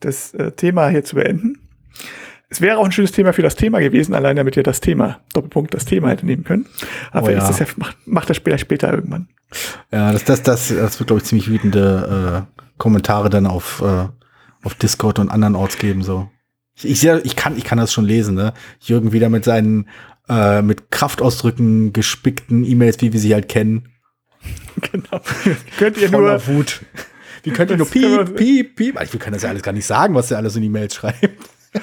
[0.00, 1.58] das äh, Thema hier zu beenden.
[2.50, 5.20] Es wäre auch ein schönes Thema für das Thema gewesen, allein damit ihr das Thema,
[5.34, 6.64] Doppelpunkt, das Thema hätte nehmen können.
[7.10, 7.38] Aber Oh ja.
[7.46, 9.28] das ja, macht, macht das später, später irgendwann.
[9.92, 14.06] Ja, das, das, das, das wird, glaube ich, ziemlich wütende äh, Kommentare dann auf, äh,
[14.68, 16.02] auf Discord und anderen Orts geben.
[16.02, 16.30] So.
[16.76, 18.52] Ich, ich, sehe- ich, kann, ich kann das schon lesen, ne?
[18.80, 19.88] Jürgen wieder mit seinen
[20.28, 23.88] äh, mit Kraftausdrücken gespickten E-Mails, wie wir sie halt kennen.
[24.92, 25.20] genau.
[25.78, 26.82] Könnt ihr nur, Voller Wut.
[27.44, 28.96] Wie könnt ihr nur piep, piep, piep.
[29.00, 31.30] Also, Wir können das ja alles gar nicht sagen, was der alles in E-Mails schreibt.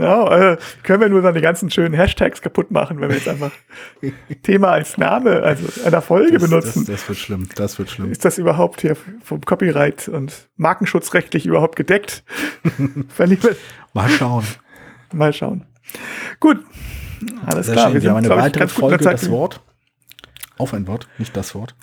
[0.00, 3.50] genau, äh, können wir nur die ganzen schönen Hashtags kaputt machen, wenn wir jetzt einfach
[4.42, 6.84] Thema als Name, also einer Folge Das, benutzen.
[6.86, 7.48] das, das wird schlimm.
[7.54, 8.10] Das wird schlimm.
[8.10, 12.22] Ist das überhaupt hier vom Copyright und Markenschutzrechtlich überhaupt gedeckt?
[13.94, 14.44] Mal schauen.
[15.12, 15.64] mal schauen.
[16.40, 16.58] Gut,
[17.46, 17.90] alles Sehr klar.
[17.90, 18.02] schön.
[18.02, 19.30] Wir haben eine ich, weitere der Folge, Zeit das.
[19.30, 19.60] Wort.
[20.58, 21.74] Auf ein Wort, nicht das Wort.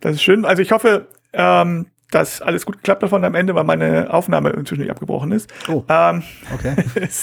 [0.00, 0.44] Das ist schön.
[0.44, 4.50] Also ich hoffe, ähm, dass alles gut geklappt hat von am Ende, weil meine Aufnahme
[4.50, 5.52] inzwischen nicht abgebrochen ist.
[5.68, 6.22] Oh, Ähm,
[6.54, 6.76] okay.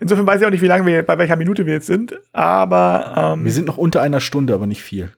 [0.00, 3.34] Insofern weiß ich auch nicht, wie lange wir, bei welcher Minute wir jetzt sind, aber
[3.34, 5.12] ähm, Wir sind noch unter einer Stunde, aber nicht viel.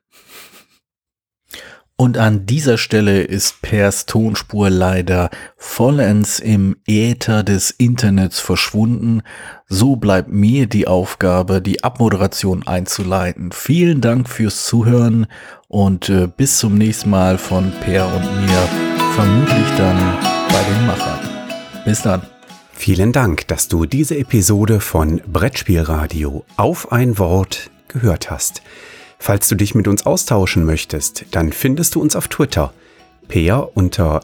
[1.96, 9.22] Und an dieser Stelle ist Pers Tonspur leider vollends im Äther des Internets verschwunden.
[9.68, 13.52] So bleibt mir die Aufgabe, die Abmoderation einzuleiten.
[13.52, 15.26] Vielen Dank fürs Zuhören
[15.68, 18.68] und äh, bis zum nächsten Mal von Per und mir.
[19.14, 19.96] Vermutlich dann
[20.48, 21.20] bei den Machern.
[21.84, 22.22] Bis dann.
[22.72, 28.62] Vielen Dank, dass du diese Episode von Brettspielradio auf ein Wort gehört hast.
[29.18, 32.72] Falls du dich mit uns austauschen möchtest, dann findest du uns auf Twitter.
[33.28, 34.20] Peer unter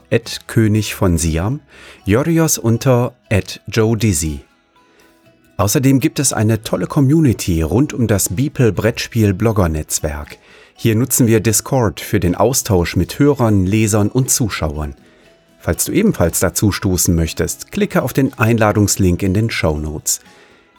[0.46, 1.60] König von Siam,
[2.04, 3.14] Jorios unter
[3.66, 4.40] Joe Dizzy.
[5.56, 10.38] Außerdem gibt es eine tolle Community rund um das Beeple Brettspiel Blogger Netzwerk.
[10.74, 14.94] Hier nutzen wir Discord für den Austausch mit Hörern, Lesern und Zuschauern.
[15.58, 20.20] Falls du ebenfalls dazu stoßen möchtest, klicke auf den Einladungslink in den Show Notes.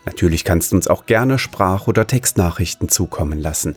[0.06, 3.76] Natürlich kannst du uns auch gerne Sprach- oder Textnachrichten zukommen lassen.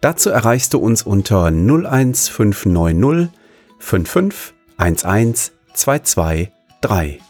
[0.00, 3.30] Dazu erreichst du uns unter 01590
[3.78, 7.20] 55 11 223.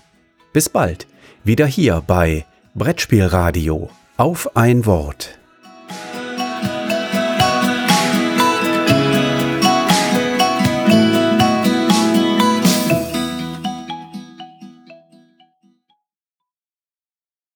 [0.53, 1.07] Bis bald,
[1.43, 5.39] wieder hier bei Brettspielradio auf ein Wort.